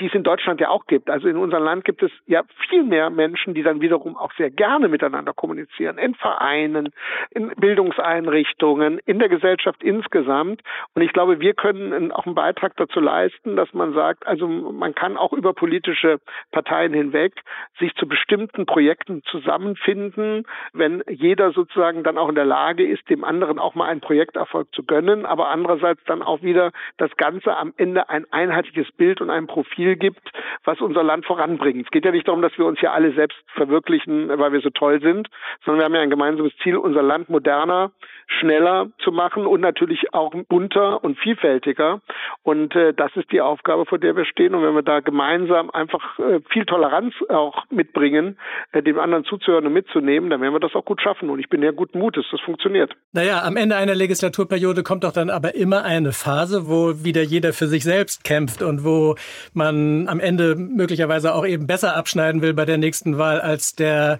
die 0.00 0.06
es 0.06 0.14
in 0.14 0.22
Deutschland 0.22 0.60
ja 0.60 0.68
auch 0.70 0.86
gibt. 0.86 1.10
Also 1.10 1.28
in 1.28 1.36
unserem 1.36 1.64
Land 1.64 1.84
gibt 1.84 2.02
es 2.02 2.10
ja 2.26 2.42
viel 2.68 2.82
mehr 2.82 3.10
Menschen, 3.10 3.54
die 3.54 3.62
dann 3.62 3.80
wiederum 3.80 4.16
auch 4.16 4.32
sehr 4.34 4.50
gerne 4.50 4.88
miteinander 4.88 5.32
kommunizieren, 5.32 5.98
in 5.98 6.14
Vereinen, 6.14 6.90
in 7.30 7.50
Bildungseinrichtungen, 7.56 9.00
in 9.04 9.18
der 9.18 9.28
Gesellschaft 9.28 9.82
insgesamt. 9.82 10.62
Und 10.94 11.02
ich 11.02 11.12
glaube, 11.12 11.40
wir 11.40 11.54
können 11.54 12.12
auch 12.12 12.26
einen 12.26 12.34
Beitrag 12.34 12.76
dazu 12.76 13.00
leisten, 13.00 13.56
dass 13.56 13.72
man 13.72 13.92
sagt, 13.94 14.26
also 14.26 14.48
man 14.48 14.94
kann 14.94 15.16
auch 15.16 15.32
über 15.32 15.52
politische 15.52 16.18
Parteien 16.50 16.92
hinweg 16.92 17.34
sich 17.78 17.94
zu 17.94 18.06
bestimmten 18.08 18.66
Projekten 18.66 19.22
zusammenfinden, 19.24 20.44
wenn 20.72 21.02
jeder 21.08 21.52
sozusagen 21.52 22.02
dann 22.02 22.18
auch 22.18 22.28
in 22.28 22.34
der 22.34 22.44
Lage 22.44 22.86
ist, 22.86 23.08
dem 23.08 23.24
anderen 23.24 23.58
auch 23.58 23.74
mal 23.74 23.86
einen 23.86 24.00
Projekterfolg 24.00 24.68
zu 24.74 24.82
gönnen, 24.82 25.26
aber 25.26 25.48
andererseits 25.50 26.02
dann 26.04 26.22
auch 26.22 26.42
wieder 26.42 26.72
das 26.96 27.16
Ganze 27.16 27.56
am 27.56 27.72
Ende 27.76 28.08
ein 28.08 28.26
einheitliches 28.30 28.90
Bild 28.92 29.20
und 29.20 29.30
ein 29.30 29.46
Profil 29.46 29.96
gibt, 29.96 30.30
was 30.64 30.80
unser 30.80 31.02
Land 31.02 31.26
voranbringt. 31.26 31.84
Es 31.84 31.90
geht 31.90 32.04
ja 32.04 32.10
nicht 32.10 32.28
darum, 32.28 32.42
dass 32.42 32.56
wir 32.58 32.66
uns 32.66 32.80
hier 32.80 32.92
alle 32.92 33.12
selbst 33.12 33.38
verwirklichen, 33.54 34.28
weil 34.28 34.52
wir 34.52 34.60
so 34.60 34.70
toll 34.70 35.00
sind, 35.00 35.28
sondern 35.64 35.80
wir 35.80 35.84
haben 35.84 35.94
ja 35.94 36.00
ein 36.00 36.10
gemeinsames 36.10 36.56
Ziel, 36.62 36.76
unser 36.76 37.02
Land 37.02 37.28
moderner, 37.28 37.92
schneller 38.38 38.88
zu 39.02 39.12
machen 39.12 39.46
und 39.46 39.60
natürlich 39.60 40.12
auch 40.12 40.32
bunter 40.48 41.02
und 41.04 41.18
vielfältiger. 41.18 42.00
Und 42.42 42.74
äh, 42.74 42.92
das 42.94 43.10
ist 43.16 43.30
die 43.32 43.40
Aufgabe, 43.40 43.86
vor 43.86 43.98
der 43.98 44.16
wir 44.16 44.24
stehen. 44.24 44.54
Und 44.54 44.62
wenn 44.62 44.74
wir 44.74 44.82
da 44.82 45.00
gemeinsam 45.00 45.70
einfach 45.70 46.18
äh, 46.18 46.40
viel 46.50 46.64
Toleranz 46.64 47.14
auch 47.28 47.64
mitbringen, 47.70 48.38
äh, 48.72 48.82
dem 48.82 48.98
anderen 48.98 49.24
zuzuhören 49.24 49.66
und 49.66 49.72
mitzunehmen, 49.72 50.30
dann 50.30 50.40
werden 50.40 50.54
wir 50.54 50.60
das 50.60 50.74
auch 50.74 50.84
gut 50.84 51.00
schaffen. 51.00 51.30
Und 51.30 51.38
ich 51.38 51.48
bin 51.48 51.62
ja 51.62 51.70
guten 51.70 51.98
Mutes, 51.98 52.26
das 52.30 52.40
funktioniert. 52.40 52.92
Naja, 53.12 53.42
am 53.44 53.56
Ende 53.56 53.76
einer 53.76 53.94
Legislaturperiode 53.94 54.82
kommt 54.82 55.04
doch 55.04 55.12
dann 55.12 55.30
aber 55.30 55.54
immer 55.54 55.84
eine 55.84 56.12
Phase, 56.12 56.68
wo 56.68 57.04
wieder 57.04 57.22
jeder 57.22 57.52
für 57.52 57.66
sich 57.66 57.84
selbst 57.84 58.24
kämpft 58.24 58.62
und 58.62 58.84
wo 58.84 59.14
man 59.52 60.08
am 60.08 60.20
Ende 60.20 60.56
möglicherweise 60.56 61.34
auch 61.34 61.46
eben 61.46 61.66
besser 61.66 61.96
abschneiden 61.96 62.42
will 62.42 62.54
bei 62.54 62.64
der 62.64 62.78
nächsten 62.78 63.18
Wahl 63.18 63.40
als 63.40 63.74
der 63.74 64.18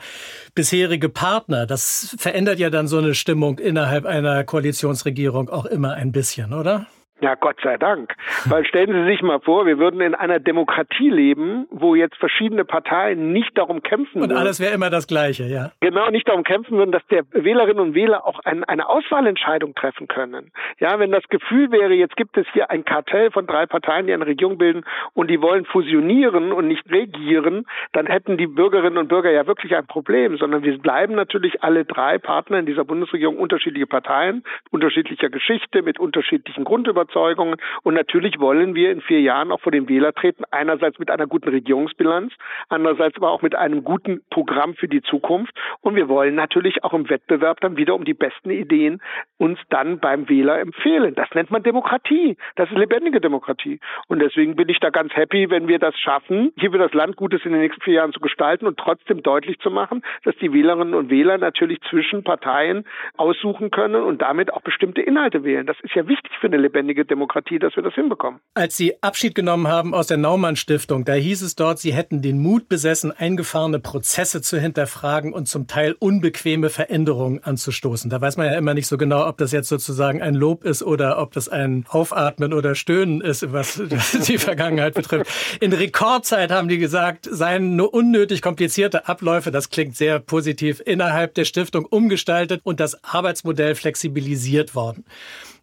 bisherige 0.55 1.09
Partner. 1.09 1.67
Das 1.67 2.17
verändert 2.19 2.59
ja 2.59 2.71
dann 2.71 2.87
so 2.87 2.99
eine 2.99 3.15
Stimmung 3.15 3.59
innerhalb 3.59 3.79
innerhalb 3.79 4.07
einer 4.09 4.43
Koalitionsregierung 4.45 5.49
auch 5.49 5.67
immer 5.67 5.95
ein 5.95 6.11
bisschen, 6.11 6.53
oder? 6.53 6.87
Ja, 7.21 7.35
Gott 7.35 7.57
sei 7.63 7.77
Dank. 7.77 8.15
Weil 8.45 8.65
stellen 8.65 8.93
Sie 8.93 9.11
sich 9.11 9.23
mal 9.23 9.41
vor, 9.41 9.67
wir 9.67 9.79
würden 9.79 10.01
in 10.01 10.15
einer 10.15 10.39
Demokratie 10.39 11.11
leben, 11.11 11.67
wo 11.71 11.97
jetzt 11.97 12.17
verschiedene 12.17 12.65
Parteien 12.65 13.33
nicht 13.33 13.59
darum 13.59 13.83
kämpfen 13.83 14.23
Und 14.23 14.33
alles 14.33 14.61
wäre 14.61 14.73
immer 14.73 14.89
das 14.89 15.09
Gleiche, 15.09 15.45
ja. 15.45 15.73
Genau, 15.81 16.11
nicht 16.11 16.29
darum 16.29 16.45
kämpfen 16.45 16.79
würden, 16.79 16.93
dass 16.93 17.05
der 17.09 17.25
Wählerinnen 17.33 17.81
und 17.81 17.95
Wähler 17.95 18.25
auch 18.25 18.39
ein, 18.45 18.63
eine 18.65 18.89
Auswahlentscheidung 18.89 19.75
treffen 19.75 20.07
können. 20.07 20.53
Ja, 20.79 21.01
wenn 21.01 21.11
das 21.11 21.25
Gefühl 21.29 21.73
wäre, 21.73 21.93
jetzt 21.93 22.17
gibt 22.17 22.37
es 22.37 22.47
hier 22.53 22.71
ein 22.71 22.85
Kartell 22.85 23.33
von 23.33 23.49
drei 23.49 23.67
Parteien, 23.67 24.07
die 24.07 24.13
eine 24.13 24.27
Regierung 24.27 24.57
bilden 24.57 24.85
und 25.15 25.29
die 25.29 25.43
wollen 25.43 25.65
fusionieren 25.65 26.53
und 26.53 26.69
nicht 26.69 26.89
regieren, 26.89 27.67
dann 27.93 28.07
hätten 28.07 28.37
die 28.37 28.47
Bürgerinnen 28.47 28.97
und 28.99 29.09
Bürger 29.09 29.33
ja 29.33 29.47
wirklich 29.47 29.75
ein 29.75 29.87
Problem, 29.87 30.37
sondern 30.37 30.63
wir 30.63 30.79
bleiben 30.79 31.17
natürlich 31.17 31.65
alle 31.65 31.85
drei 31.85 32.19
Partner 32.19 32.61
in 32.61 32.67
dieser 32.67 32.85
Bundesregierung 32.85 33.39
unterschiedliche 33.39 33.87
Parteien, 33.87 34.45
unterschiedlicher 34.71 35.31
Geschichte, 35.31 35.83
mit 35.83 35.99
unterschiedlichen 35.99 36.63
Grundüberzeugungen 36.63 37.08
Überzeugungen. 37.09 37.57
Und 37.83 37.95
natürlich 37.95 38.39
wollen 38.39 38.75
wir 38.75 38.91
in 38.91 39.01
vier 39.01 39.21
Jahren 39.21 39.51
auch 39.51 39.61
vor 39.61 39.73
den 39.73 39.89
Wähler 39.89 40.13
treten. 40.13 40.45
Einerseits 40.51 40.99
mit 40.99 41.11
einer 41.11 41.27
guten 41.27 41.49
Regierungsbilanz, 41.49 42.33
andererseits 42.69 43.17
aber 43.17 43.31
auch 43.31 43.43
mit 43.43 43.55
einem 43.55 43.85
guten 43.85 44.21
Programm 44.31 44.75
für 44.75 44.89
die 44.89 45.03
Zukunft. 45.03 45.53
Und 45.81 45.97
wir 45.97 46.09
wollen 46.09 46.35
natürlich 46.35 46.85
auch 46.85 46.93
im 46.93 47.09
Wettbewerb 47.09 47.61
dann 47.61 47.77
wieder 47.77 47.95
um 47.95 48.05
die 48.05 48.15
besten 48.15 48.51
Ideen 48.51 49.01
uns 49.39 49.59
dann 49.71 49.99
beim 50.01 50.29
Wähler 50.29 50.61
empfehlen. 50.61 51.15
Das 51.15 51.29
nennt 51.35 51.51
man 51.51 51.63
Demokratie. 51.63 52.37
Das 52.57 52.71
ist 52.71 52.77
lebendige 52.77 53.21
Demokratie. 53.21 53.81
Und 54.09 54.21
deswegen 54.21 54.57
bin 54.57 54.69
ich 54.69 54.81
da 54.81 54.91
ganz 54.91 55.15
happy, 55.15 55.51
wenn 55.51 55.69
wir 55.69 55.79
das 55.79 55.99
schaffen, 55.99 56.53
hier 56.59 56.71
für 56.71 56.79
das 56.79 56.93
Land 56.93 57.17
Gutes 57.17 57.45
in 57.45 57.53
den 57.53 57.61
nächsten 57.61 57.83
vier 57.83 57.95
Jahren 57.95 58.13
zu 58.13 58.21
gestalten 58.21 58.67
und 58.67 58.79
trotzdem 58.79 59.23
deutlich 59.23 59.59
zu 59.61 59.71
machen, 59.71 60.03
dass 60.25 60.37
die 60.37 60.53
Wählerinnen 60.53 60.95
und 60.95 61.11
Wähler 61.11 61.39
natürlich 61.39 61.81
zwischen 61.89 62.25
Parteien 62.25 62.85
aussuchen 63.17 63.71
können 63.71 64.03
und 64.03 64.23
damit 64.23 64.53
auch 64.53 64.63
bestimmte 64.63 65.03
Inhalte 65.03 65.45
wählen. 65.45 65.67
Das 65.67 65.79
ist 65.81 65.95
ja 65.95 66.07
wichtig 66.09 66.33
für 66.41 66.49
eine 66.49 66.57
lebendige 66.57 66.98
Demokratie, 67.05 67.59
dass 67.59 67.77
wir 67.77 67.83
das 67.83 67.95
hinbekommen. 67.95 68.41
Als 68.55 68.77
Sie 68.77 69.03
Abschied 69.03 69.35
genommen 69.35 69.69
haben 69.69 69.95
aus 69.95 70.07
der 70.07 70.17
Naumann 70.17 70.57
Stiftung, 70.57 71.05
da 71.05 71.15
hieß 71.15 71.43
es 71.43 71.57
dort, 71.57 71.79
Sie 71.79 71.93
hätten 71.93 72.23
den 72.23 72.41
Mut 72.41 72.69
besessen, 72.69 73.13
eingefahrene 73.13 73.79
Prozesse 73.79 74.43
zu 74.43 74.59
hinterfragen 74.59 75.33
und 75.33 75.49
zum 75.49 75.67
Teil 75.67 75.95
unbequeme 75.99 76.71
Veränderungen 76.71 77.43
anzustoßen. 77.43 78.11
Da 78.11 78.21
weiß 78.21 78.37
man 78.37 78.47
ja 78.47 78.57
immer 78.57 78.75
nicht 78.75 78.87
so 78.87 78.97
genau, 78.97 79.27
ob 79.27 79.39
das 79.39 79.53
jetzt 79.53 79.69
sozusagen 79.69 80.23
ein 80.23 80.35
Lob 80.35 80.65
ist 80.65 80.83
oder 80.83 81.21
ob 81.21 81.33
das 81.33 81.49
ein 81.49 81.85
Aufatmen 81.89 82.53
oder 82.53 82.75
Stöhnen 82.75 83.21
ist, 83.21 83.53
was 83.53 83.83
die 84.27 84.39
Vergangenheit 84.39 84.95
betrifft. 84.95 85.31
In 85.61 85.73
Rekordzeit 85.73 86.51
haben 86.51 86.69
die 86.69 86.79
gesagt, 86.79 87.29
seien 87.31 87.77
nur 87.77 87.93
unnötig 87.95 88.43
komplizierte 88.43 89.09
Abläufe, 89.09 89.51
das 89.51 89.71
klingt 89.71 89.97
sehr 89.97 90.19
positiv, 90.19 90.83
innerhalb 90.85 91.35
der 91.35 91.45
Stiftung 91.45 91.85
umgestaltet 91.85 92.61
und 92.65 92.81
das 92.81 93.03
Arbeitsmodell 93.05 93.75
flexibilisiert 93.75 94.75
worden. 94.75 95.05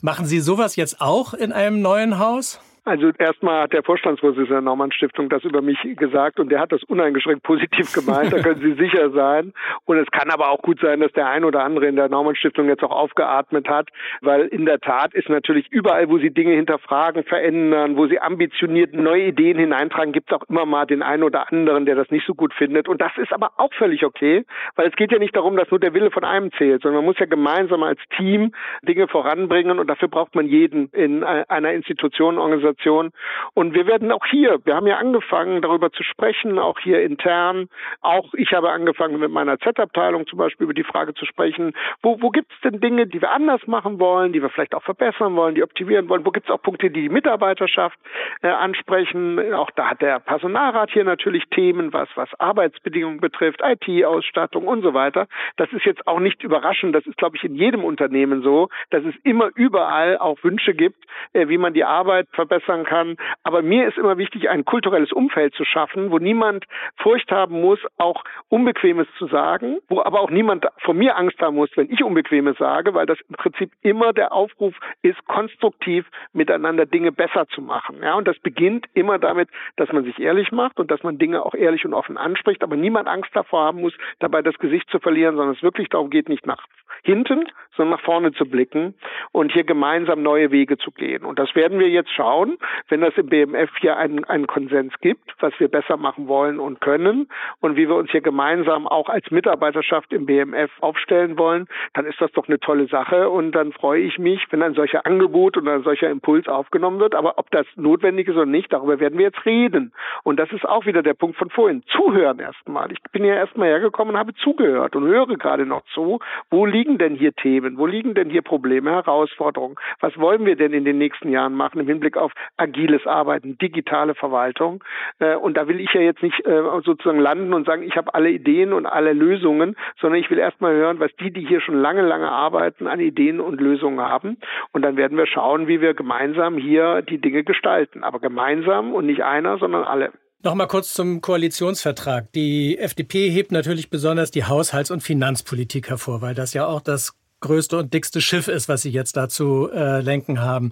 Machen 0.05 0.27
Sie 0.27 0.39
sowas 0.39 0.75
jetzt 0.75 1.01
auch 1.01 1.33
in 1.33 1.51
einem 1.51 1.81
neuen 1.81 2.19
Haus? 2.19 2.59
Also 2.86 3.10
erstmal 3.18 3.63
hat 3.63 3.74
der 3.74 3.82
Vorstandsvorsitzende 3.82 4.54
der 4.54 4.62
Naumann 4.62 4.92
Stiftung 4.92 5.27
das 5.27 5.44
über 5.44 5.63
mich 5.63 5.80
gesagt 5.98 6.39
und 6.39 6.50
der 6.50 6.60
hat 6.60 6.72
das 6.72 6.84
uneingeschränkt 6.84 7.42
positiv 7.42 7.92
gemeint, 7.94 8.32
da 8.32 8.39
können 8.39 8.62
Sie 8.62 8.74
sicher 8.80 9.10
sein. 9.10 9.54
Und 9.86 9.98
es 9.98 10.06
kann 10.12 10.30
aber 10.30 10.51
auch 10.51 10.62
gut 10.62 10.80
sein, 10.80 11.00
dass 11.00 11.12
der 11.13 11.27
ein 11.27 11.44
oder 11.44 11.63
andere 11.63 11.88
in 11.88 11.96
der 11.96 12.10
Naumann 12.10 12.36
Stiftung 12.36 12.68
jetzt 12.68 12.84
auch 12.84 12.92
aufgeatmet 12.92 13.68
hat, 13.68 13.89
weil 14.22 14.46
in 14.46 14.68
der 14.68 14.80
Tat 14.80 15.15
ist 15.15 15.30
natürlich 15.30 15.68
überall, 15.72 16.10
wo 16.10 16.20
Sie 16.20 16.30
Dinge 16.30 16.54
hinterfragen, 16.54 17.24
verändern, 17.24 17.98
wo 17.98 18.06
Sie 18.06 18.20
ambitioniert 18.20 18.94
neue 18.94 19.25
Ideen 19.25 19.58
hineintragen, 19.58 20.13
gibt 20.13 20.32
es 20.32 20.38
auch 20.38 20.48
immer 20.48 20.68
mal 20.68 20.86
den 20.86 21.01
einen 21.01 21.24
oder 21.24 21.51
anderen, 21.51 21.88
der 21.88 21.96
das 21.96 22.12
nicht 22.12 22.27
so 22.27 22.36
gut 22.36 22.54
findet. 22.54 22.88
Und 22.88 23.01
das 23.01 23.13
ist 23.18 23.34
aber 23.34 23.54
auch 23.58 23.74
völlig 23.74 24.06
okay, 24.06 24.46
weil 24.75 24.88
es 24.88 24.96
geht 24.96 25.12
ja 25.12 25.18
nicht 25.18 25.36
darum, 25.36 25.58
dass 25.58 25.72
nur 25.72 25.80
der 25.80 25.96
Wille 25.96 26.12
von 26.12 26.24
einem 26.24 26.51
zählt, 26.51 26.84
sondern 26.84 26.98
man 26.98 27.06
muss 27.06 27.20
ja 27.20 27.25
gemeinsam 27.25 27.82
als 27.82 28.00
Team 28.15 28.54
Dinge 28.84 29.08
voranbringen 29.08 29.80
und 29.80 29.88
dafür 29.88 30.08
braucht 30.08 30.36
man 30.36 30.46
jeden 30.46 30.89
in 30.89 31.24
einer 31.24 31.74
Institution, 31.74 32.38
Organisation, 32.38 32.75
Organisation. 32.75 33.12
Und 33.53 33.74
wir 33.74 33.88
werden 33.88 34.12
auch 34.12 34.25
hier, 34.25 34.60
wir 34.65 34.75
haben 34.75 34.88
ja 34.88 34.98
angefangen, 34.98 35.62
darüber 35.62 35.91
zu 35.91 36.03
sprechen, 36.03 36.60
auch 36.60 36.79
hier 36.79 37.01
intern. 37.01 37.70
Auch 38.01 38.34
ich 38.34 38.53
habe 38.53 38.70
angefangen 38.72 39.20
mit 39.20 39.32
meiner 39.32 39.60
Z-Abteilung 39.60 40.27
zum 40.27 40.39
Beispiel 40.39 40.65
über 40.65 40.74
die 40.74 40.84
Frage 40.84 41.13
zu 41.13 41.25
sprechen, 41.25 41.74
wo, 42.01 42.22
wo 42.22 42.29
gibt 42.29 42.51
es 42.51 42.60
denn 42.62 42.79
Dinge, 42.79 43.08
die 43.08 43.22
wir 43.22 43.32
anders 43.32 43.65
machen 43.67 44.00
wollen, 44.00 44.34
die 44.34 44.41
wir 44.41 44.50
vielleicht 44.50 44.75
auch 44.75 44.84
verbessern 44.84 45.36
wollen, 45.36 45.55
die 45.55 45.63
optimieren 45.63 46.10
wollen? 46.10 46.25
Wo 46.25 46.32
gibt 46.32 46.48
es 46.48 46.53
auch 46.53 46.62
Punkte, 46.62 46.89
die 46.89 47.01
die 47.01 47.10
Mitarbeiterschaft 47.10 47.98
äh, 48.41 48.48
ansprechen? 48.48 49.53
Auch 49.53 49.72
da 49.72 49.89
hat 49.91 50.01
der 50.01 50.20
Personalrat 50.20 50.91
hier 50.91 51.03
natürlich 51.03 51.46
Themen, 51.50 51.94
was, 51.94 52.10
was 52.15 52.29
Arbeitsbedingungen 52.39 53.20
betrifft, 53.20 53.62
IT-Ausstattung 53.63 54.67
und 54.67 54.82
so 54.82 54.94
weiter. 54.94 55.27
Das 55.58 55.72
ist 55.72 55.86
jetzt 55.86 56.08
auch 56.08 56.20
nicht 56.20 56.44
überraschend. 56.44 56.96
Das 56.96 57.05
ist, 57.05 57.17
glaube 57.17 57.38
ich, 57.38 57.44
in 57.44 57.55
jedem 57.55 57.84
Unternehmen 57.84 58.41
so, 58.41 58.70
dass 58.89 59.03
es 59.03 59.15
immer 59.24 59.50
überall 59.55 60.17
auch 60.17 60.44
Wünsche 60.44 60.74
gibt, 60.74 61.05
äh, 61.34 61.48
wie 61.48 61.58
man 61.58 61.74
die 61.74 61.84
Arbeit 61.84 62.27
verbessert 62.32 62.64
verbessern 62.65 62.86
kann. 62.86 63.17
Aber 63.43 63.62
mir 63.62 63.88
ist 63.88 63.98
immer 63.98 64.17
wichtig, 64.17 64.50
ein 64.50 64.65
kulturelles 64.65 65.12
Umfeld 65.12 65.53
zu 65.55 65.63
schaffen, 65.65 66.12
wo 66.12 66.17
niemand 66.17 66.65
Furcht 66.98 67.31
haben 67.31 67.62
muss, 67.62 67.79
auch 67.98 68.24
Unbequemes 68.50 69.07
zu 69.17 69.27
sagen, 69.27 69.77
wo 69.88 70.01
aber 70.01 70.22
auch 70.22 70.29
niemand 70.29 70.65
von 70.79 70.98
mir 70.98 71.17
Angst 71.17 71.39
haben 71.39 71.55
muss, 71.55 71.69
wenn 71.75 71.91
ich 71.91 72.03
Unbequemes 72.03 72.57
sage, 72.57 72.93
weil 72.93 73.05
das 73.05 73.19
im 73.29 73.36
Prinzip 73.36 73.72
immer 73.81 74.13
der 74.13 74.34
Aufruf 74.34 74.75
ist, 75.01 75.24
konstruktiv 75.27 76.05
miteinander 76.34 76.86
Dinge 76.86 77.12
besser 77.12 77.48
zu 77.48 77.62
machen. 77.62 78.01
Ja, 78.01 78.15
und 78.15 78.27
das 78.27 78.38
beginnt 78.39 78.86
immer 78.93 79.19
damit, 79.19 79.50
dass 79.77 79.91
man 79.91 80.03
sich 80.03 80.19
ehrlich 80.19 80.51
macht 80.51 80.79
und 80.79 80.91
dass 80.91 81.03
man 81.03 81.17
Dinge 81.17 81.45
auch 81.45 81.53
ehrlich 81.53 81.86
und 81.86 81.93
offen 81.93 82.17
anspricht, 82.17 82.63
aber 82.63 82.75
niemand 82.75 83.07
Angst 83.07 83.31
davor 83.34 83.65
haben 83.65 83.81
muss, 83.81 83.93
dabei 84.19 84.41
das 84.41 84.57
Gesicht 84.57 84.89
zu 84.89 85.00
verlieren, 85.00 85.36
sondern 85.36 85.55
es 85.55 85.63
wirklich 85.63 85.89
darum 85.89 86.10
geht, 86.10 86.29
nicht 86.29 86.45
nach 86.45 86.65
hinten, 87.03 87.45
sondern 87.75 87.98
nach 87.98 88.05
vorne 88.05 88.31
zu 88.34 88.45
blicken 88.45 88.95
und 89.31 89.51
hier 89.51 89.63
gemeinsam 89.63 90.24
neue 90.24 90.51
Wege 90.51 90.77
zu 90.77 90.91
gehen. 90.91 91.24
Und 91.24 91.39
das 91.39 91.53
werden 91.55 91.79
wir 91.79 91.89
jetzt 91.89 92.12
schauen, 92.12 92.54
wenn 92.89 93.03
es 93.03 93.17
im 93.17 93.27
BMF 93.27 93.69
hier 93.79 93.97
einen, 93.97 94.24
einen 94.25 94.47
Konsens 94.47 94.93
gibt, 95.01 95.33
was 95.39 95.53
wir 95.59 95.67
besser 95.67 95.98
machen 95.98 96.27
wollen 96.27 96.59
und 96.59 96.81
können 96.81 97.27
und 97.61 97.75
wie 97.75 97.87
wir 97.87 97.96
uns 97.96 98.11
hier 98.11 98.22
gemeinsam 98.22 98.87
auch 98.87 99.09
als 99.09 99.29
Mitarbeiterschaft 99.31 100.11
im 100.13 100.25
BMF 100.25 100.72
aufstellen 100.81 101.37
wollen, 101.37 101.68
dann 101.94 102.05
ist 102.05 102.20
das 102.20 102.31
doch 102.31 102.48
eine 102.48 102.59
tolle 102.59 102.87
Sache 102.87 103.29
und 103.29 103.51
dann 103.53 103.72
freue 103.72 104.01
ich 104.01 104.18
mich, 104.20 104.46
wenn 104.51 104.61
ein 104.61 104.74
solcher 104.74 105.05
Angebot 105.05 105.57
und 105.57 105.68
ein 105.68 105.83
solcher 105.83 106.09
Impuls 106.09 106.48
aufgenommen 106.48 107.00
wird. 107.00 107.15
Aber 107.15 107.37
ob 107.37 107.50
das 107.51 107.65
notwendig 107.75 108.27
ist 108.27 108.35
oder 108.35 108.46
nicht, 108.46 108.72
darüber 108.72 109.00
werden 109.00 109.18
wir 109.18 109.25
jetzt 109.25 109.46
reden. 109.46 109.94
Und 110.24 110.39
das 110.39 110.51
ist 110.51 110.68
auch 110.68 110.85
wieder 110.85 111.03
der 111.03 111.13
Punkt 111.13 111.37
von 111.37 111.50
vorhin. 111.50 111.83
Zuhören 111.87 112.39
erstmal. 112.39 112.91
Ich 112.91 113.01
bin 113.11 113.24
ja 113.24 113.35
erstmal 113.35 113.70
hergekommen 113.70 114.15
und 114.15 114.20
habe 114.20 114.33
zugehört 114.35 114.96
und 114.96 115.05
höre 115.05 115.37
gerade 115.37 115.65
noch 115.65 115.83
zu. 115.94 116.20
Wo 116.50 116.65
liegen 116.65 116.98
denn 116.98 117.15
hier 117.15 117.33
Themen? 117.33 117.77
Wo 117.77 117.85
liegen 117.85 118.13
denn 118.13 118.29
hier 118.29 118.41
Probleme, 118.41 118.91
Herausforderungen? 118.91 119.75
Was 120.00 120.18
wollen 120.18 120.46
wir 120.46 120.55
denn 120.55 120.74
in 120.74 120.85
den 120.85 120.98
nächsten 120.98 121.29
Jahren 121.29 121.53
machen 121.53 121.79
im 121.79 121.87
Hinblick 121.87 122.18
auf 122.18 122.31
agiles 122.58 123.05
Arbeiten, 123.05 123.58
digitale 123.58 124.16
Verwaltung. 124.16 124.84
Äh, 125.20 125.36
und 125.36 125.55
da 125.58 125.68
will 125.68 125.79
ich 125.79 125.94
ja 125.94 126.01
jetzt 126.01 126.24
nicht 126.24 126.46
äh, 126.46 126.62
sozusagen 126.84 127.20
landen 127.20 127.53
und 127.53 127.66
sagen, 127.66 127.84
ich 127.84 127.96
habe 127.96 128.14
alle 128.14 128.29
Ideen 128.29 128.74
und 128.74 128.86
alle 128.86 129.14
Lösungen, 129.14 129.75
sondern 130.00 130.20
ich 130.20 130.29
will 130.29 130.40
erstmal 130.40 130.74
hören, 130.74 131.00
was 131.00 131.12
die, 131.20 131.31
die 131.31 131.46
hier 131.46 131.62
schon 131.62 131.75
lange, 131.75 132.01
lange 132.01 132.31
arbeiten, 132.31 132.88
an 132.88 133.00
Ideen 133.00 133.40
und 133.40 133.60
Lösungen 133.60 134.00
haben. 134.00 134.38
Und 134.72 134.81
dann 134.81 134.98
werden 134.98 135.18
wir 135.18 135.27
schauen, 135.27 135.68
wie 135.68 135.81
wir 135.81 135.94
gemeinsam 135.94 136.58
hier 136.58 137.01
die 137.01 137.20
Dinge 137.20 137.44
gestalten. 137.44 138.03
Aber 138.03 138.20
gemeinsam 138.20 138.94
und 138.94 139.05
nicht 139.05 139.24
einer, 139.24 139.58
sondern 139.58 139.84
alle. 139.84 140.12
Nochmal 140.44 140.68
kurz 140.68 140.94
zum 140.94 141.22
Koalitionsvertrag. 141.22 142.31
Die 142.34 142.77
FDP 142.77 143.29
hebt 143.29 143.51
natürlich 143.51 143.90
besonders 143.90 144.29
die 144.29 144.44
Haushalts- 144.44 144.92
und 144.92 145.01
Finanzpolitik 145.01 145.90
hervor, 145.90 146.22
weil 146.22 146.36
das 146.36 146.53
ja 146.53 146.68
auch 146.68 146.81
das 146.81 147.18
größte 147.40 147.77
und 147.77 147.94
dickste 147.94 148.22
Schiff 148.22 148.48
ist, 148.48 148.70
was 148.70 148.84
Sie 148.84 148.92
jetzt 148.92 149.18
dazu 149.18 149.70
äh, 149.72 150.01
lenken 150.01 150.42
haben. 150.42 150.72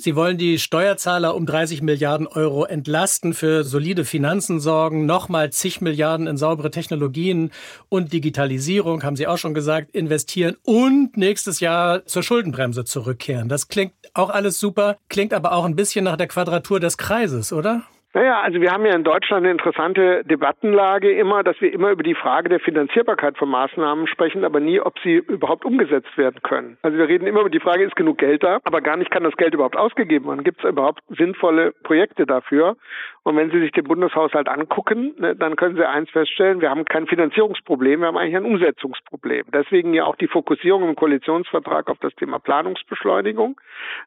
Sie 0.00 0.14
wollen 0.14 0.38
die 0.38 0.60
Steuerzahler 0.60 1.34
um 1.34 1.44
30 1.44 1.82
Milliarden 1.82 2.28
Euro 2.28 2.64
entlasten, 2.64 3.34
für 3.34 3.64
solide 3.64 4.04
Finanzen 4.04 4.60
sorgen, 4.60 5.06
nochmal 5.06 5.50
zig 5.50 5.80
Milliarden 5.80 6.28
in 6.28 6.36
saubere 6.36 6.70
Technologien 6.70 7.50
und 7.88 8.12
Digitalisierung, 8.12 9.02
haben 9.02 9.16
Sie 9.16 9.26
auch 9.26 9.38
schon 9.38 9.54
gesagt, 9.54 9.90
investieren 9.90 10.56
und 10.62 11.16
nächstes 11.16 11.58
Jahr 11.58 12.06
zur 12.06 12.22
Schuldenbremse 12.22 12.84
zurückkehren. 12.84 13.48
Das 13.48 13.66
klingt 13.66 13.92
auch 14.14 14.30
alles 14.30 14.60
super, 14.60 14.98
klingt 15.08 15.34
aber 15.34 15.50
auch 15.50 15.64
ein 15.64 15.74
bisschen 15.74 16.04
nach 16.04 16.16
der 16.16 16.28
Quadratur 16.28 16.78
des 16.78 16.96
Kreises, 16.96 17.52
oder? 17.52 17.82
Naja, 18.14 18.40
also 18.40 18.60
wir 18.60 18.72
haben 18.72 18.86
ja 18.86 18.94
in 18.94 19.04
Deutschland 19.04 19.44
eine 19.44 19.52
interessante 19.52 20.24
Debattenlage 20.24 21.10
immer, 21.12 21.44
dass 21.44 21.60
wir 21.60 21.70
immer 21.70 21.90
über 21.90 22.02
die 22.02 22.14
Frage 22.14 22.48
der 22.48 22.58
Finanzierbarkeit 22.58 23.36
von 23.36 23.50
Maßnahmen 23.50 24.06
sprechen, 24.06 24.46
aber 24.46 24.60
nie, 24.60 24.80
ob 24.80 24.98
sie 25.00 25.16
überhaupt 25.16 25.66
umgesetzt 25.66 26.16
werden 26.16 26.40
können. 26.42 26.78
Also 26.80 26.96
wir 26.96 27.06
reden 27.06 27.26
immer 27.26 27.40
über 27.40 27.50
die 27.50 27.60
Frage, 27.60 27.84
ist 27.84 27.96
genug 27.96 28.16
Geld 28.16 28.42
da, 28.42 28.60
aber 28.64 28.80
gar 28.80 28.96
nicht 28.96 29.10
kann 29.10 29.24
das 29.24 29.36
Geld 29.36 29.52
überhaupt 29.52 29.76
ausgegeben 29.76 30.26
werden. 30.26 30.42
Gibt 30.42 30.64
es 30.64 30.70
überhaupt 30.70 31.02
sinnvolle 31.08 31.72
Projekte 31.82 32.24
dafür? 32.24 32.76
Und 33.24 33.36
wenn 33.36 33.50
Sie 33.50 33.60
sich 33.60 33.72
den 33.72 33.84
Bundeshaushalt 33.84 34.48
angucken, 34.48 35.14
ne, 35.18 35.36
dann 35.36 35.56
können 35.56 35.76
Sie 35.76 35.86
eins 35.86 36.08
feststellen, 36.08 36.62
wir 36.62 36.70
haben 36.70 36.86
kein 36.86 37.06
Finanzierungsproblem, 37.06 38.00
wir 38.00 38.06
haben 38.06 38.16
eigentlich 38.16 38.36
ein 38.36 38.46
Umsetzungsproblem. 38.46 39.44
Deswegen 39.52 39.92
ja 39.92 40.06
auch 40.06 40.16
die 40.16 40.28
Fokussierung 40.28 40.88
im 40.88 40.96
Koalitionsvertrag 40.96 41.90
auf 41.90 41.98
das 41.98 42.14
Thema 42.14 42.38
Planungsbeschleunigung. 42.38 43.60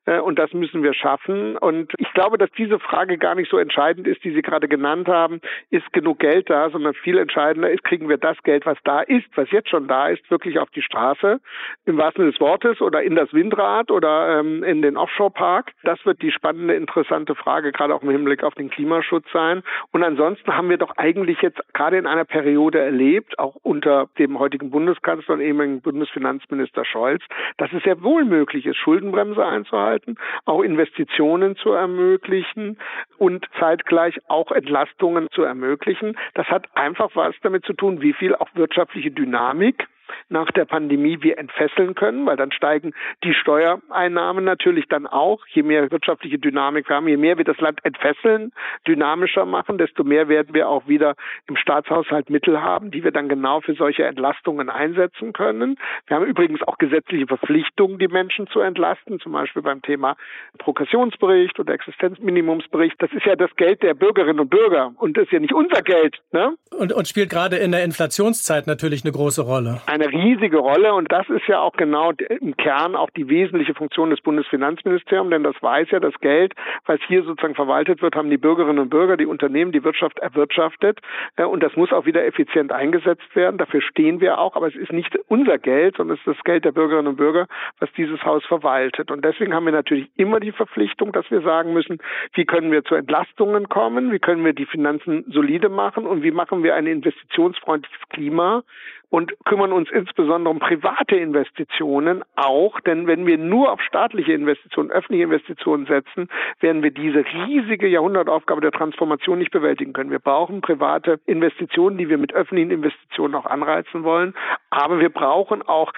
Äh, 0.05 0.19
und 0.19 0.39
das 0.39 0.53
müssen 0.53 0.81
wir 0.81 0.95
schaffen. 0.95 1.55
Und 1.55 1.93
ich 1.99 2.11
glaube, 2.13 2.39
dass 2.39 2.49
diese 2.57 2.79
Frage 2.79 3.19
gar 3.19 3.35
nicht 3.35 3.51
so 3.51 3.59
entscheidend 3.59 3.90
ist, 3.99 4.23
die 4.23 4.31
Sie 4.31 4.41
gerade 4.41 4.67
genannt 4.67 5.07
haben, 5.07 5.41
ist 5.69 5.91
genug 5.93 6.19
Geld 6.19 6.49
da, 6.49 6.69
sondern 6.69 6.93
viel 6.93 7.17
entscheidender 7.17 7.71
ist, 7.71 7.83
kriegen 7.83 8.09
wir 8.09 8.17
das 8.17 8.41
Geld, 8.43 8.65
was 8.65 8.77
da 8.83 9.01
ist, 9.01 9.27
was 9.35 9.49
jetzt 9.51 9.69
schon 9.69 9.87
da 9.87 10.07
ist, 10.07 10.29
wirklich 10.29 10.59
auf 10.59 10.69
die 10.71 10.81
Straße, 10.81 11.39
im 11.85 11.97
wahrsten 11.97 12.23
Sinne 12.23 12.31
des 12.31 12.41
Wortes, 12.41 12.81
oder 12.81 13.01
in 13.01 13.15
das 13.15 13.33
Windrad 13.33 13.91
oder 13.91 14.39
ähm, 14.39 14.63
in 14.63 14.81
den 14.81 14.97
Offshore-Park. 14.97 15.71
Das 15.83 16.05
wird 16.05 16.21
die 16.21 16.31
spannende, 16.31 16.75
interessante 16.75 17.35
Frage, 17.35 17.71
gerade 17.71 17.95
auch 17.95 18.03
im 18.03 18.09
Hinblick 18.09 18.43
auf 18.43 18.55
den 18.55 18.69
Klimaschutz. 18.69 19.21
Sein. 19.31 19.63
Und 19.91 20.03
ansonsten 20.03 20.55
haben 20.55 20.69
wir 20.69 20.77
doch 20.77 20.97
eigentlich 20.97 21.41
jetzt 21.41 21.59
gerade 21.73 21.97
in 21.97 22.07
einer 22.07 22.25
Periode 22.25 22.79
erlebt, 22.79 23.37
auch 23.39 23.55
unter 23.61 24.09
dem 24.17 24.39
heutigen 24.39 24.71
Bundeskanzler 24.71 25.35
und 25.35 25.41
ehemaligen 25.41 25.81
Bundesfinanzminister 25.81 26.85
Scholz, 26.85 27.23
dass 27.57 27.71
es 27.73 27.83
sehr 27.83 28.01
wohl 28.03 28.25
möglich 28.25 28.65
ist, 28.65 28.77
Schuldenbremse 28.77 29.45
einzuhalten, 29.45 30.17
auch 30.45 30.61
Investitionen 30.61 31.55
zu 31.55 31.71
ermöglichen 31.71 32.77
und 33.17 33.45
zeitgleich 33.81 34.17
auch 34.27 34.51
Entlastungen 34.51 35.27
zu 35.31 35.43
ermöglichen. 35.43 36.17
Das 36.33 36.47
hat 36.47 36.67
einfach 36.75 37.09
was 37.15 37.35
damit 37.41 37.65
zu 37.65 37.73
tun, 37.73 38.01
wie 38.01 38.13
viel 38.13 38.35
auch 38.35 38.49
wirtschaftliche 38.53 39.11
Dynamik 39.11 39.87
nach 40.29 40.51
der 40.51 40.65
Pandemie 40.65 41.21
wir 41.21 41.37
entfesseln 41.37 41.95
können, 41.95 42.25
weil 42.25 42.37
dann 42.37 42.51
steigen 42.51 42.93
die 43.23 43.33
Steuereinnahmen 43.33 44.43
natürlich 44.43 44.87
dann 44.87 45.07
auch. 45.07 45.45
Je 45.47 45.63
mehr 45.63 45.89
wirtschaftliche 45.91 46.39
Dynamik 46.39 46.89
wir 46.89 46.95
haben, 46.95 47.07
je 47.07 47.17
mehr 47.17 47.37
wir 47.37 47.45
das 47.45 47.59
Land 47.59 47.79
entfesseln, 47.83 48.51
dynamischer 48.87 49.45
machen, 49.45 49.77
desto 49.77 50.03
mehr 50.03 50.27
werden 50.27 50.53
wir 50.53 50.69
auch 50.69 50.87
wieder 50.87 51.15
im 51.47 51.55
Staatshaushalt 51.55 52.29
Mittel 52.29 52.61
haben, 52.61 52.91
die 52.91 53.03
wir 53.03 53.11
dann 53.11 53.29
genau 53.29 53.61
für 53.61 53.73
solche 53.73 54.03
Entlastungen 54.03 54.69
einsetzen 54.69 55.33
können. 55.33 55.77
Wir 56.07 56.17
haben 56.17 56.25
übrigens 56.25 56.61
auch 56.63 56.77
gesetzliche 56.77 57.27
Verpflichtungen, 57.27 57.99
die 57.99 58.07
Menschen 58.07 58.47
zu 58.47 58.59
entlasten, 58.59 59.19
zum 59.19 59.31
Beispiel 59.33 59.61
beim 59.61 59.81
Thema 59.81 60.15
Progressionsbericht 60.57 61.59
oder 61.59 61.73
Existenzminimumsbericht. 61.73 62.95
Das 62.99 63.11
ist 63.11 63.25
ja 63.25 63.35
das 63.35 63.55
Geld 63.55 63.83
der 63.83 63.93
Bürgerinnen 63.93 64.39
und 64.39 64.49
Bürger 64.49 64.93
und 64.97 65.17
das 65.17 65.25
ist 65.25 65.31
ja 65.31 65.39
nicht 65.39 65.53
unser 65.53 65.81
Geld. 65.81 66.17
Ne? 66.31 66.55
Und, 66.77 66.93
und 66.93 67.07
spielt 67.07 67.29
gerade 67.29 67.57
in 67.57 67.71
der 67.71 67.83
Inflationszeit 67.83 68.67
natürlich 68.67 69.03
eine 69.03 69.11
große 69.11 69.41
Rolle. 69.41 69.81
Eine 69.85 70.00
riesige 70.09 70.57
Rolle. 70.57 70.93
Und 70.93 71.11
das 71.11 71.29
ist 71.29 71.47
ja 71.47 71.59
auch 71.59 71.73
genau 71.73 72.11
im 72.11 72.55
Kern 72.57 72.95
auch 72.95 73.09
die 73.09 73.29
wesentliche 73.29 73.73
Funktion 73.73 74.09
des 74.09 74.21
Bundesfinanzministeriums, 74.21 75.31
denn 75.31 75.43
das 75.43 75.55
weiß 75.61 75.89
ja 75.91 75.99
das 75.99 76.13
Geld, 76.19 76.53
was 76.85 76.99
hier 77.07 77.23
sozusagen 77.23 77.55
verwaltet 77.55 78.01
wird, 78.01 78.15
haben 78.15 78.29
die 78.29 78.37
Bürgerinnen 78.37 78.79
und 78.79 78.89
Bürger, 78.89 79.17
die 79.17 79.25
Unternehmen, 79.25 79.71
die 79.71 79.83
Wirtschaft 79.83 80.19
erwirtschaftet. 80.19 80.99
Äh, 81.35 81.45
und 81.45 81.61
das 81.63 81.75
muss 81.75 81.91
auch 81.91 82.05
wieder 82.05 82.25
effizient 82.25 82.71
eingesetzt 82.71 83.35
werden. 83.35 83.57
Dafür 83.57 83.81
stehen 83.81 84.21
wir 84.21 84.39
auch, 84.39 84.55
aber 84.55 84.67
es 84.67 84.75
ist 84.75 84.91
nicht 84.91 85.17
unser 85.27 85.57
Geld, 85.57 85.97
sondern 85.97 86.15
es 86.15 86.27
ist 86.27 86.37
das 86.37 86.43
Geld 86.43 86.65
der 86.65 86.71
Bürgerinnen 86.71 87.07
und 87.07 87.17
Bürger, 87.17 87.47
was 87.79 87.91
dieses 87.93 88.23
Haus 88.23 88.43
verwaltet. 88.45 89.11
Und 89.11 89.23
deswegen 89.23 89.53
haben 89.53 89.65
wir 89.65 89.73
natürlich 89.73 90.09
immer 90.15 90.39
die 90.39 90.51
Verpflichtung, 90.51 91.11
dass 91.11 91.29
wir 91.31 91.41
sagen 91.41 91.73
müssen, 91.73 91.99
wie 92.33 92.45
können 92.45 92.71
wir 92.71 92.83
zu 92.83 92.95
Entlastungen 92.95 93.69
kommen, 93.69 94.11
wie 94.11 94.19
können 94.19 94.43
wir 94.43 94.53
die 94.53 94.65
Finanzen 94.65 95.25
solide 95.29 95.69
machen? 95.69 96.05
Und 96.05 96.23
wie 96.23 96.31
machen 96.31 96.63
wir 96.63 96.75
ein 96.75 96.87
investitionsfreundliches 96.87 98.09
Klima, 98.09 98.63
und 99.11 99.33
kümmern 99.45 99.73
uns 99.73 99.91
insbesondere 99.91 100.51
um 100.51 100.59
private 100.59 101.17
Investitionen 101.17 102.23
auch, 102.35 102.79
denn 102.79 103.07
wenn 103.07 103.27
wir 103.27 103.37
nur 103.37 103.71
auf 103.71 103.81
staatliche 103.81 104.31
Investitionen, 104.31 104.89
öffentliche 104.89 105.25
Investitionen 105.25 105.85
setzen, 105.85 106.29
werden 106.61 106.81
wir 106.81 106.91
diese 106.91 107.25
riesige 107.25 107.87
Jahrhundertaufgabe 107.87 108.61
der 108.61 108.71
Transformation 108.71 109.37
nicht 109.37 109.51
bewältigen 109.51 109.91
können. 109.91 110.11
Wir 110.11 110.19
brauchen 110.19 110.61
private 110.61 111.19
Investitionen, 111.25 111.97
die 111.97 112.07
wir 112.07 112.17
mit 112.17 112.33
öffentlichen 112.33 112.71
Investitionen 112.71 113.35
auch 113.35 113.45
anreizen 113.45 114.03
wollen, 114.03 114.33
aber 114.69 114.99
wir 114.99 115.09
brauchen 115.09 115.61
auch 115.61 115.91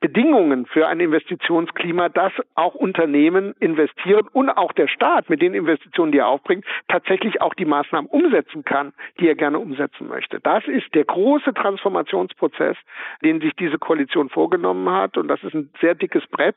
Bedingungen 0.00 0.64
für 0.66 0.88
ein 0.88 0.98
Investitionsklima, 0.98 2.08
dass 2.08 2.32
auch 2.54 2.74
Unternehmen 2.74 3.54
investieren 3.60 4.26
und 4.32 4.48
auch 4.48 4.72
der 4.72 4.88
Staat 4.88 5.28
mit 5.28 5.42
den 5.42 5.52
Investitionen, 5.52 6.10
die 6.10 6.18
er 6.18 6.28
aufbringt, 6.28 6.64
tatsächlich 6.88 7.42
auch 7.42 7.52
die 7.54 7.66
Maßnahmen 7.66 8.10
umsetzen 8.10 8.64
kann, 8.64 8.92
die 9.20 9.28
er 9.28 9.34
gerne 9.34 9.58
umsetzen 9.58 10.08
möchte. 10.08 10.40
Das 10.40 10.64
ist 10.66 10.94
der 10.94 11.04
große 11.04 11.52
Transformationsprozess, 11.52 12.76
den 13.22 13.40
sich 13.40 13.52
diese 13.56 13.78
Koalition 13.78 14.30
vorgenommen 14.30 14.88
hat. 14.90 15.18
Und 15.18 15.28
das 15.28 15.42
ist 15.42 15.54
ein 15.54 15.70
sehr 15.80 15.94
dickes 15.94 16.26
Brett, 16.30 16.56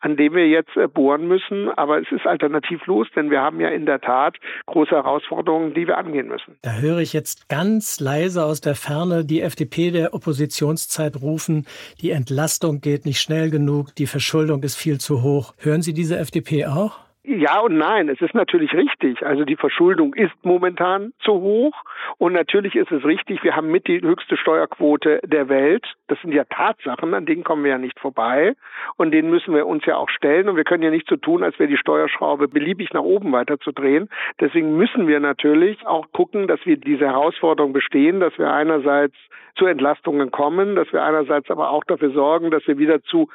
an 0.00 0.16
dem 0.16 0.34
wir 0.34 0.46
jetzt 0.46 0.76
äh, 0.76 0.86
bohren 0.86 1.26
müssen. 1.26 1.70
Aber 1.70 1.98
es 2.00 2.12
ist 2.12 2.26
alternativlos, 2.26 3.08
denn 3.16 3.30
wir 3.30 3.40
haben 3.40 3.58
ja 3.60 3.68
in 3.68 3.86
der 3.86 4.00
Tat 4.00 4.36
große 4.66 4.90
Herausforderungen, 4.90 5.72
die 5.72 5.86
wir 5.86 5.96
angehen 5.96 6.28
müssen. 6.28 6.58
Da 6.60 6.74
höre 6.74 6.98
ich 6.98 7.14
jetzt 7.14 7.48
ganz 7.48 8.00
leise 8.00 8.44
aus 8.44 8.60
der 8.60 8.74
Ferne 8.74 9.24
die 9.24 9.40
FDP 9.40 9.90
der 9.90 10.12
Oppositionszeit 10.12 11.16
rufen, 11.22 11.66
die 12.02 12.10
Entlastung 12.10 12.81
geht 12.82 13.06
nicht 13.06 13.20
schnell 13.20 13.50
genug, 13.50 13.94
die 13.94 14.06
Verschuldung 14.06 14.62
ist 14.62 14.76
viel 14.76 14.98
zu 15.00 15.22
hoch. 15.22 15.54
Hören 15.58 15.82
Sie 15.82 15.94
diese 15.94 16.18
FDP 16.18 16.66
auch? 16.66 16.98
Ja 17.24 17.60
und 17.60 17.78
nein, 17.78 18.08
es 18.08 18.20
ist 18.20 18.34
natürlich 18.34 18.74
richtig. 18.74 19.24
Also 19.24 19.44
die 19.44 19.54
Verschuldung 19.54 20.12
ist 20.12 20.34
momentan 20.42 21.12
zu 21.20 21.32
hoch 21.32 21.72
und 22.18 22.32
natürlich 22.32 22.74
ist 22.74 22.90
es 22.90 23.04
richtig, 23.04 23.44
wir 23.44 23.54
haben 23.54 23.70
mit 23.70 23.86
die 23.86 24.00
höchste 24.00 24.36
Steuerquote 24.36 25.20
der 25.24 25.48
Welt. 25.48 25.86
Das 26.08 26.20
sind 26.20 26.32
ja 26.32 26.42
Tatsachen, 26.44 27.14
an 27.14 27.24
denen 27.24 27.44
kommen 27.44 27.62
wir 27.62 27.70
ja 27.70 27.78
nicht 27.78 28.00
vorbei 28.00 28.54
und 28.96 29.12
denen 29.12 29.30
müssen 29.30 29.54
wir 29.54 29.68
uns 29.68 29.86
ja 29.86 29.98
auch 29.98 30.08
stellen 30.08 30.48
und 30.48 30.56
wir 30.56 30.64
können 30.64 30.82
ja 30.82 30.90
nicht 30.90 31.08
so 31.08 31.14
tun, 31.14 31.44
als 31.44 31.56
wäre 31.60 31.68
die 31.68 31.76
Steuerschraube 31.76 32.48
beliebig 32.48 32.92
nach 32.92 33.02
oben 33.02 33.30
weiterzudrehen. 33.30 34.08
Deswegen 34.40 34.76
müssen 34.76 35.06
wir 35.06 35.20
natürlich 35.20 35.86
auch 35.86 36.10
gucken, 36.10 36.48
dass 36.48 36.58
wir 36.66 36.76
diese 36.76 37.06
Herausforderung 37.06 37.72
bestehen, 37.72 38.18
dass 38.18 38.36
wir 38.36 38.52
einerseits 38.52 39.14
zu 39.56 39.66
Entlastungen 39.66 40.30
kommen, 40.30 40.76
dass 40.76 40.92
wir 40.92 41.02
einerseits 41.02 41.50
aber 41.50 41.70
auch 41.70 41.84
dafür 41.84 42.10
sorgen, 42.10 42.50
dass 42.50 42.66
wir 42.66 42.78
wieder 42.78 43.02
zu 43.02 43.28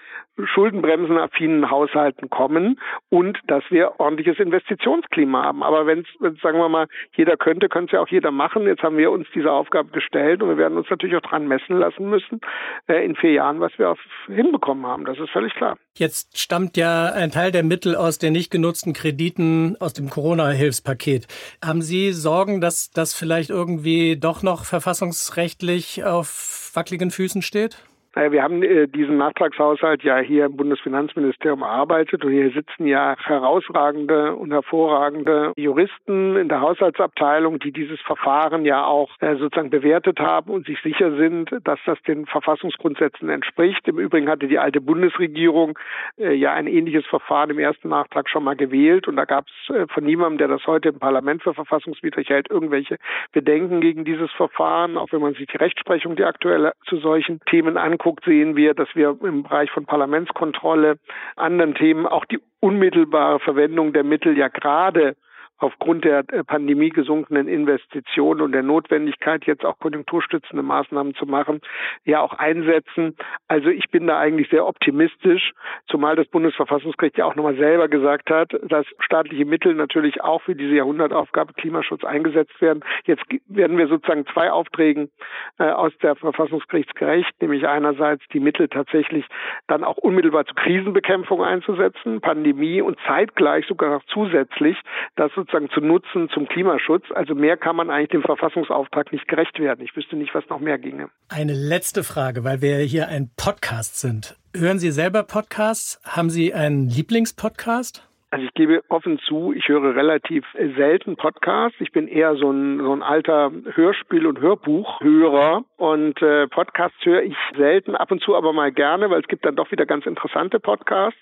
schuldenbremsenaffinen 0.44 1.70
Haushalten 1.70 2.30
kommen 2.30 2.80
und 3.10 3.40
dass 3.48 3.64
wir 3.70 3.77
ordentliches 3.84 4.40
Investitionsklima 4.40 5.44
haben. 5.44 5.64
Aber 5.64 5.86
wenn 5.86 6.00
es, 6.00 6.42
sagen 6.42 6.58
wir 6.58 6.70
mal, 6.70 6.88
jeder 7.16 7.38
könnte, 7.38 7.70
könnte 7.70 7.88
es 7.88 7.92
ja 7.94 8.02
auch 8.02 8.08
jeder 8.08 8.32
machen. 8.32 8.66
Jetzt 8.66 8.84
haben 8.84 8.98
wir 8.98 9.12
uns 9.12 9.28
diese 9.34 9.52
Aufgabe 9.52 9.90
gestellt 9.90 10.42
und 10.42 10.50
wir 10.50 10.58
werden 10.58 10.78
uns 10.78 10.90
natürlich 10.90 11.16
auch 11.16 11.22
dran 11.22 11.48
messen 11.48 11.78
lassen 11.78 12.10
müssen 12.10 12.42
äh, 12.88 13.06
in 13.06 13.16
vier 13.16 13.32
Jahren, 13.32 13.60
was 13.60 13.72
wir 13.78 13.96
hinbekommen 14.28 14.86
haben. 14.86 15.06
Das 15.06 15.18
ist 15.20 15.30
völlig 15.30 15.54
klar. 15.56 15.78
Jetzt 15.96 16.38
stammt 16.38 16.78
ja 16.78 17.12
ein 17.12 17.32
Teil 17.32 17.52
der 17.52 17.64
Mittel 17.64 17.96
aus 17.96 18.20
den 18.20 18.34
nicht 18.34 18.52
genutzten 18.52 18.94
Krediten 18.94 19.76
aus 19.80 19.94
dem 19.94 20.10
Corona-Hilfspaket. 20.10 21.28
Haben 21.66 21.82
Sie 21.82 22.12
Sorgen, 22.12 22.62
dass 22.62 22.92
das 22.92 23.14
vielleicht 23.14 23.50
irgendwie 23.50 24.18
doch 24.18 24.44
noch 24.44 24.66
verfassungsrechtlich 24.66 26.04
auf 26.04 26.72
wackeligen 26.74 27.12
Füßen 27.12 27.42
steht? 27.42 27.84
Naja, 28.18 28.32
wir 28.32 28.42
haben 28.42 28.64
äh, 28.64 28.88
diesen 28.88 29.18
Nachtragshaushalt 29.18 30.02
ja 30.02 30.18
hier 30.18 30.46
im 30.46 30.58
Bundesfinanzministerium 30.58 31.62
erarbeitet 31.62 32.26
und 32.26 32.32
hier 32.32 32.50
sitzen 32.50 32.88
ja 32.88 33.16
herausragende 33.24 34.36
und 34.36 34.52
hervorragende 34.52 35.54
Juristen 35.56 36.36
in 36.36 36.50
der 36.50 36.62
Haushaltsabteilung, 36.62 37.60
die 37.60 37.72
dieses 37.72 38.02
Verfahren 38.02 38.66
ja 38.66 38.84
auch 38.86 39.12
äh, 39.20 39.36
sozusagen 39.36 39.70
bewertet 39.70 40.20
haben 40.20 40.50
und 40.50 40.66
sich 40.66 40.82
sicher 40.82 41.16
sind, 41.16 41.52
dass 41.64 41.78
das 41.86 42.02
den 42.08 42.26
Verfassungsgrundsätzen 42.26 43.30
entspricht. 43.30 43.88
Im 43.88 44.00
Übrigen 44.00 44.30
hatte 44.30 44.48
die 44.48 44.58
alte 44.58 44.82
Bundesregierung 44.82 45.78
äh, 46.18 46.34
ja 46.34 46.54
ein 46.54 46.66
ähnliches 46.66 47.06
Verfahren 47.06 47.52
im 47.52 47.60
ersten 47.60 47.90
Nachtrag 47.90 48.32
schon 48.32 48.44
mal 48.44 48.56
gewählt 48.56 49.08
und 49.08 49.16
da 49.16 49.26
gab 49.26 49.46
es 49.46 49.76
äh, 49.76 49.86
von 49.94 50.04
niemandem, 50.04 50.40
der 50.40 50.48
das 50.48 50.66
heute 50.66 50.90
im 50.90 50.98
Parlament 50.98 51.44
für 51.44 51.54
verfassungswidrig 51.54 52.30
hält, 52.30 52.50
irgendwelche 52.50 52.98
Bedenken 53.32 53.80
gegen 53.80 54.06
dieses 54.06 54.32
Verfahren, 54.32 54.98
auch 54.98 55.12
wenn 55.12 55.22
man 55.22 55.36
sich 55.36 55.46
die 55.46 55.58
Rechtsprechung, 55.58 56.16
die 56.16 56.24
aktuell 56.24 56.72
zu 56.88 56.98
solchen 56.98 57.42
Themen 57.46 57.78
anguckt 57.78 58.07
anguckt, 58.08 58.26
sehen 58.26 58.56
wir, 58.56 58.74
dass 58.74 58.88
wir 58.94 59.18
im 59.22 59.44
Bereich 59.44 59.70
von 59.72 59.86
Parlamentskontrolle, 59.86 60.98
anderen 61.36 61.76
Themen 61.76 62.06
auch 62.06 62.26
die 62.26 62.40
unmittelbare 62.60 63.40
Verwendung 63.40 63.94
der 63.94 64.04
Mittel 64.04 64.38
ja 64.38 64.48
gerade 64.48 65.16
aufgrund 65.60 66.06
der 66.06 66.24
Pandemie 66.24 66.90
gesunkenen 66.90 67.48
Investitionen 67.48 68.42
und 68.42 68.52
der 68.52 68.64
Notwendigkeit, 68.64 69.46
jetzt 69.46 69.66
auch 69.66 69.80
konjunkturstützende 69.80 70.62
Maßnahmen 70.62 71.16
zu 71.16 71.26
machen, 71.26 71.62
ja 72.06 72.22
auch 72.22 72.34
einsetzen. 72.34 73.16
Also 73.48 73.70
ich 73.70 73.90
bin 73.90 74.08
da 74.08 74.20
eigentlich 74.20 74.50
sehr 74.50 74.68
optimistisch, 74.68 75.54
zumal 75.88 76.16
das 76.16 76.28
Bundesverfassungsgericht 76.28 77.18
ja 77.18 77.26
auch 77.26 77.36
nochmal 77.36 77.56
selber 77.56 77.88
gesagt 77.88 78.30
hat, 78.30 78.52
dass 78.64 78.86
staatliche 79.00 79.46
Mittel 79.46 79.74
natürlich 79.74 80.22
auch 80.22 80.42
für 80.44 80.56
diese 80.56 80.76
Jahrhundertaufgabe 80.76 81.54
Klimaschutz 81.54 82.04
eingesetzt 82.04 82.62
werden. 82.62 82.84
Jetzt 83.06 83.24
werden 83.48 83.78
wir 83.78 83.88
sozusagen 83.88 84.26
zwei 84.28 84.52
Aufträgen 84.52 85.10
äh, 85.58 85.64
aus 85.64 85.92
der 86.04 86.16
Verfassungsgerichtsgerecht, 86.16 87.42
nämlich 87.42 87.68
einerseits 87.68 88.24
die 88.32 88.40
Mittel 88.40 88.68
tatsächlich 88.68 89.26
dann 89.68 89.84
auch 89.84 89.98
unmittelbar 89.98 90.46
zur 90.46 90.56
Krisenbekämpfung 90.56 91.44
einzusetzen, 91.44 92.22
Pandemie 92.22 92.82
und 92.82 92.98
zeitgleich 93.08 93.66
sogar 93.66 93.90
noch 93.90 94.04
zusätzlich, 94.06 94.78
dass 95.16 95.32
sozusagen 95.34 95.47
zu 95.48 95.82
nutzen 95.82 96.30
zum 96.30 96.48
Klimaschutz. 96.48 97.06
Also 97.14 97.36
mehr 97.36 97.58
kann 97.58 97.76
man 97.76 97.90
eigentlich 97.90 98.10
dem 98.10 98.24
Verfassungsauftrag 98.24 99.12
nicht 99.12 99.28
gerecht 99.28 99.60
werden. 99.60 99.84
Ich 99.84 99.96
wüsste 99.96 100.16
nicht, 100.16 100.34
was 100.34 100.48
noch 100.50 100.60
mehr 100.60 100.78
ginge. 100.78 101.10
Eine 101.30 101.54
letzte 101.54 102.04
Frage, 102.04 102.44
weil 102.44 102.62
wir 102.62 102.78
hier 102.78 103.08
ein 103.08 103.30
Podcast 103.38 104.00
sind. 104.00 104.36
Hören 104.56 104.80
Sie 104.80 104.92
selber 104.92 105.24
Podcasts? 105.24 106.02
Haben 106.04 106.30
Sie 106.30 106.54
einen 106.54 106.90
Lieblingspodcast? 106.90 108.08
Also 108.30 108.46
ich 108.46 108.54
gebe 108.56 108.84
offen 108.90 109.20
zu, 109.20 109.54
ich 109.54 109.70
höre 109.70 109.96
relativ 109.96 110.44
selten 110.76 111.16
Podcasts. 111.16 111.80
Ich 111.80 111.94
bin 111.94 112.10
eher 112.10 112.36
so 112.36 112.52
ein, 112.52 112.78
so 112.80 112.92
ein 112.92 113.02
alter 113.02 113.52
Hörspiel- 113.74 114.28
und 114.28 114.42
Hörbuchhörer 114.42 115.64
und 115.78 116.22
äh, 116.22 116.48
Podcasts 116.48 116.98
höre 117.06 117.24
ich 117.24 117.38
selten, 117.56 117.96
ab 117.96 118.12
und 118.12 118.22
zu 118.22 118.36
aber 118.36 118.52
mal 118.52 118.74
gerne, 118.74 119.10
weil 119.10 119.22
es 119.22 119.30
gibt 119.30 119.46
dann 119.46 119.56
doch 119.56 119.72
wieder 119.72 119.86
ganz 119.86 120.06
interessante 120.06 120.60
Podcasts, 120.60 121.18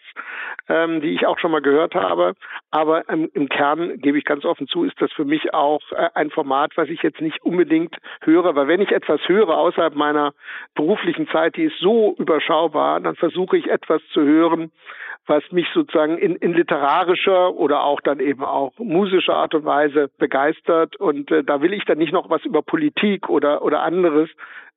ähm, 0.68 1.00
die 1.00 1.14
ich 1.14 1.28
auch 1.28 1.38
schon 1.38 1.52
mal 1.52 1.62
gehört 1.62 1.94
habe. 1.94 2.34
Aber 2.76 3.08
ähm, 3.08 3.30
im 3.34 3.48
Kern 3.48 4.02
gebe 4.02 4.18
ich 4.18 4.26
ganz 4.26 4.44
offen 4.44 4.68
zu, 4.68 4.84
ist 4.84 5.02
das 5.02 5.10
für 5.14 5.24
mich 5.24 5.54
auch 5.54 5.80
äh, 5.94 6.10
ein 6.14 6.30
Format, 6.30 6.76
was 6.76 6.90
ich 6.90 7.02
jetzt 7.04 7.22
nicht 7.22 7.42
unbedingt 7.42 7.96
höre, 8.20 8.54
weil 8.54 8.68
wenn 8.68 8.82
ich 8.82 8.92
etwas 8.92 9.22
höre 9.30 9.58
außerhalb 9.58 9.96
meiner 9.96 10.34
beruflichen 10.76 11.26
Zeit, 11.30 11.56
die 11.56 11.64
ist 11.64 11.80
so 11.80 12.14
überschaubar, 12.18 13.00
dann 13.00 13.16
versuche 13.16 13.56
ich 13.56 13.70
etwas 13.70 14.02
zu 14.12 14.22
hören, 14.24 14.74
was 15.26 15.50
mich 15.54 15.68
sozusagen 15.74 16.18
in, 16.18 16.36
in 16.36 16.52
literarischer 16.52 17.56
oder 17.56 17.82
auch 17.82 18.02
dann 18.02 18.20
eben 18.20 18.44
auch 18.44 18.74
musischer 18.78 19.38
Art 19.38 19.56
und 19.56 19.64
Weise 19.64 20.10
begeistert. 20.18 20.98
Und 20.98 21.32
äh, 21.32 21.46
da 21.46 21.62
will 21.62 21.72
ich 21.72 21.86
dann 21.86 22.00
nicht 22.00 22.12
noch 22.12 22.30
was 22.30 22.44
über 22.44 22.62
Politik 22.62 23.30
oder, 23.30 23.62
oder 23.62 23.84
anderes 23.84 24.30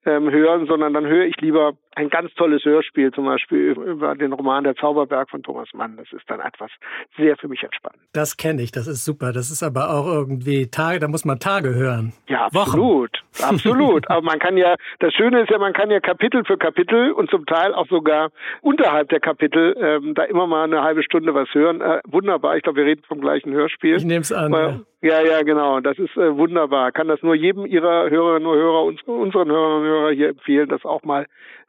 ähm, 0.09 0.31
hören, 0.31 0.67
sondern 0.67 0.95
dann 0.95 1.07
höre 1.07 1.27
ich 1.27 1.37
lieber 1.41 1.75
ein 1.95 2.09
ganz 2.11 2.33
tolles 2.35 2.65
Hörspiel, 2.65 3.11
zum 3.13 3.25
Beispiel 3.27 3.73
über 3.73 4.15
den 4.15 4.33
Roman 4.33 4.65
Der 4.65 4.77
Zauberberg 4.77 5.29
von 5.31 5.43
Thomas 5.43 5.69
Mann. 5.75 5.97
Das 5.97 6.07
ist 6.13 6.29
dann 6.29 6.41
etwas 6.41 6.71
sehr 7.17 7.37
für 7.37 7.49
mich 7.49 7.63
entspannend. 7.63 8.01
Das 8.13 8.37
kenne 8.37 8.63
ich, 8.63 8.71
das 8.71 8.87
ist 8.87 9.05
super. 9.05 9.33
Das 9.33 9.51
ist 9.51 9.63
aber 9.63 9.91
auch 9.91 10.07
irgendwie 10.07 10.71
Tage, 10.71 11.01
da 11.01 11.09
muss 11.09 11.25
man 11.25 11.39
Tage 11.41 11.75
hören. 11.75 12.13
Ja, 12.29 12.47
absolut. 12.47 13.11
Absolut. 13.43 14.09
Aber 14.11 14.23
man 14.23 14.39
kann 14.39 14.57
ja, 14.57 14.75
das 14.99 15.13
Schöne 15.15 15.43
ist 15.43 15.51
ja, 15.51 15.59
man 15.59 15.73
kann 15.73 15.91
ja 15.91 16.01
Kapitel 16.01 16.45
für 16.45 16.57
Kapitel 16.57 17.13
und 17.13 17.31
zum 17.31 17.47
Teil 17.47 17.75
auch 17.75 17.87
sogar 17.89 18.31
unterhalb 18.63 19.09
der 19.11 19.21
Kapitel 19.21 19.77
ähm, 19.81 20.15
da 20.15 20.25
immer 20.25 20.47
mal 20.47 20.65
eine 20.65 20.83
halbe 20.83 21.03
Stunde 21.03 21.35
was 21.35 21.49
hören. 21.53 21.81
Äh, 21.81 22.01
wunderbar. 22.07 22.57
Ich 22.57 22.63
glaube, 22.63 22.79
wir 22.79 22.87
reden 22.87 23.03
vom 23.07 23.21
gleichen 23.21 23.53
Hörspiel. 23.53 23.97
Ich 23.97 24.05
nehme 24.05 24.23
es 24.23 24.33
an. 24.33 24.53
Äh, 24.53 24.81
ja. 25.01 25.23
ja, 25.23 25.43
genau. 25.43 25.81
Das 25.81 25.99
ist 25.99 26.17
äh, 26.17 26.37
wunderbar. 26.37 26.91
Kann 26.93 27.09
das 27.09 27.23
nur 27.23 27.35
jedem 27.35 27.67
Ihrer 27.67 28.11
Hörerinnen 28.11 28.49
und 28.49 28.57
Hörer, 28.57 28.83
uns, 28.85 29.01
unseren 29.03 29.49
Hörerinnen 29.49 29.83
und 29.83 29.89
Hörer 29.99 30.13
hier 30.13 30.29
empfehlen, 30.29 30.69
das 30.69 30.85
auch 30.85 31.03
mal 31.03 31.27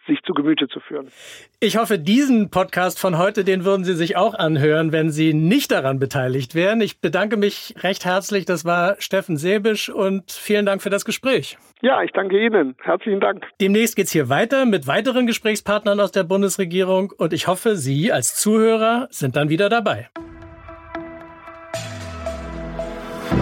sich 0.08 0.22
zu 0.24 0.34
Gemüte 0.34 0.68
zu 0.68 0.80
führen. 0.80 1.08
Ich 1.60 1.78
hoffe, 1.78 2.00
diesen 2.00 2.50
Podcast 2.50 3.00
von 3.00 3.18
heute, 3.18 3.44
den 3.44 3.63
würden 3.63 3.84
Sie 3.84 3.94
sich 3.94 4.18
auch 4.18 4.34
anhören, 4.34 4.92
wenn 4.92 5.12
Sie 5.12 5.34
nicht 5.34 5.72
daran 5.72 6.00
beteiligt 6.00 6.56
wären. 6.56 6.82
Ich 6.82 7.00
bedanke 7.00 7.38
mich 7.38 7.76
recht 7.80 8.06
herzlich. 8.06 8.46
Das 8.46 8.65
war 8.65 8.96
Steffen 9.00 9.38
Sebisch 9.38 9.89
und 9.89 10.32
vielen 10.32 10.65
Dank 10.65 10.82
für 10.82 10.89
das 10.89 11.06
Gespräch. 11.06 11.58
Ja, 11.82 12.02
ich 12.04 12.12
danke 12.12 12.44
Ihnen. 12.44 12.76
Herzlichen 12.82 13.20
Dank. 13.20 13.46
Demnächst 13.62 13.96
geht 13.96 14.06
es 14.06 14.12
hier 14.12 14.30
weiter 14.30 14.65
mit 14.65 14.88
weiteren 14.88 15.28
Gesprächspartnern 15.28 16.00
aus 16.00 16.12
der 16.12 16.24
Bundesregierung 16.24 17.13
und 17.18 17.34
ich 17.34 17.48
hoffe, 17.48 17.76
Sie 17.76 18.12
als 18.12 18.36
Zuhörer 18.36 19.08
sind 19.12 19.36
dann 19.36 19.50
wieder 19.50 19.70
dabei. 19.70 20.10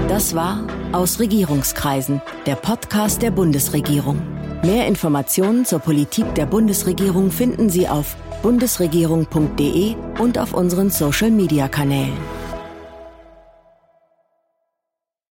Das 0.08 0.36
war 0.36 0.66
Aus 0.94 1.20
Regierungskreisen, 1.20 2.22
der 2.46 2.56
Podcast 2.56 3.22
der 3.22 3.32
Bundesregierung. 3.32 4.47
Mehr 4.64 4.88
Informationen 4.88 5.66
zur 5.66 5.80
Politik 5.80 6.34
der 6.36 6.48
Bundesregierung 6.48 7.32
finden 7.32 7.70
Sie 7.70 7.88
auf 7.88 8.16
bundesregierung.de 8.42 9.96
und 10.20 10.40
auf 10.40 10.54
unseren 10.54 10.90
Social-Media-Kanälen. 10.90 12.18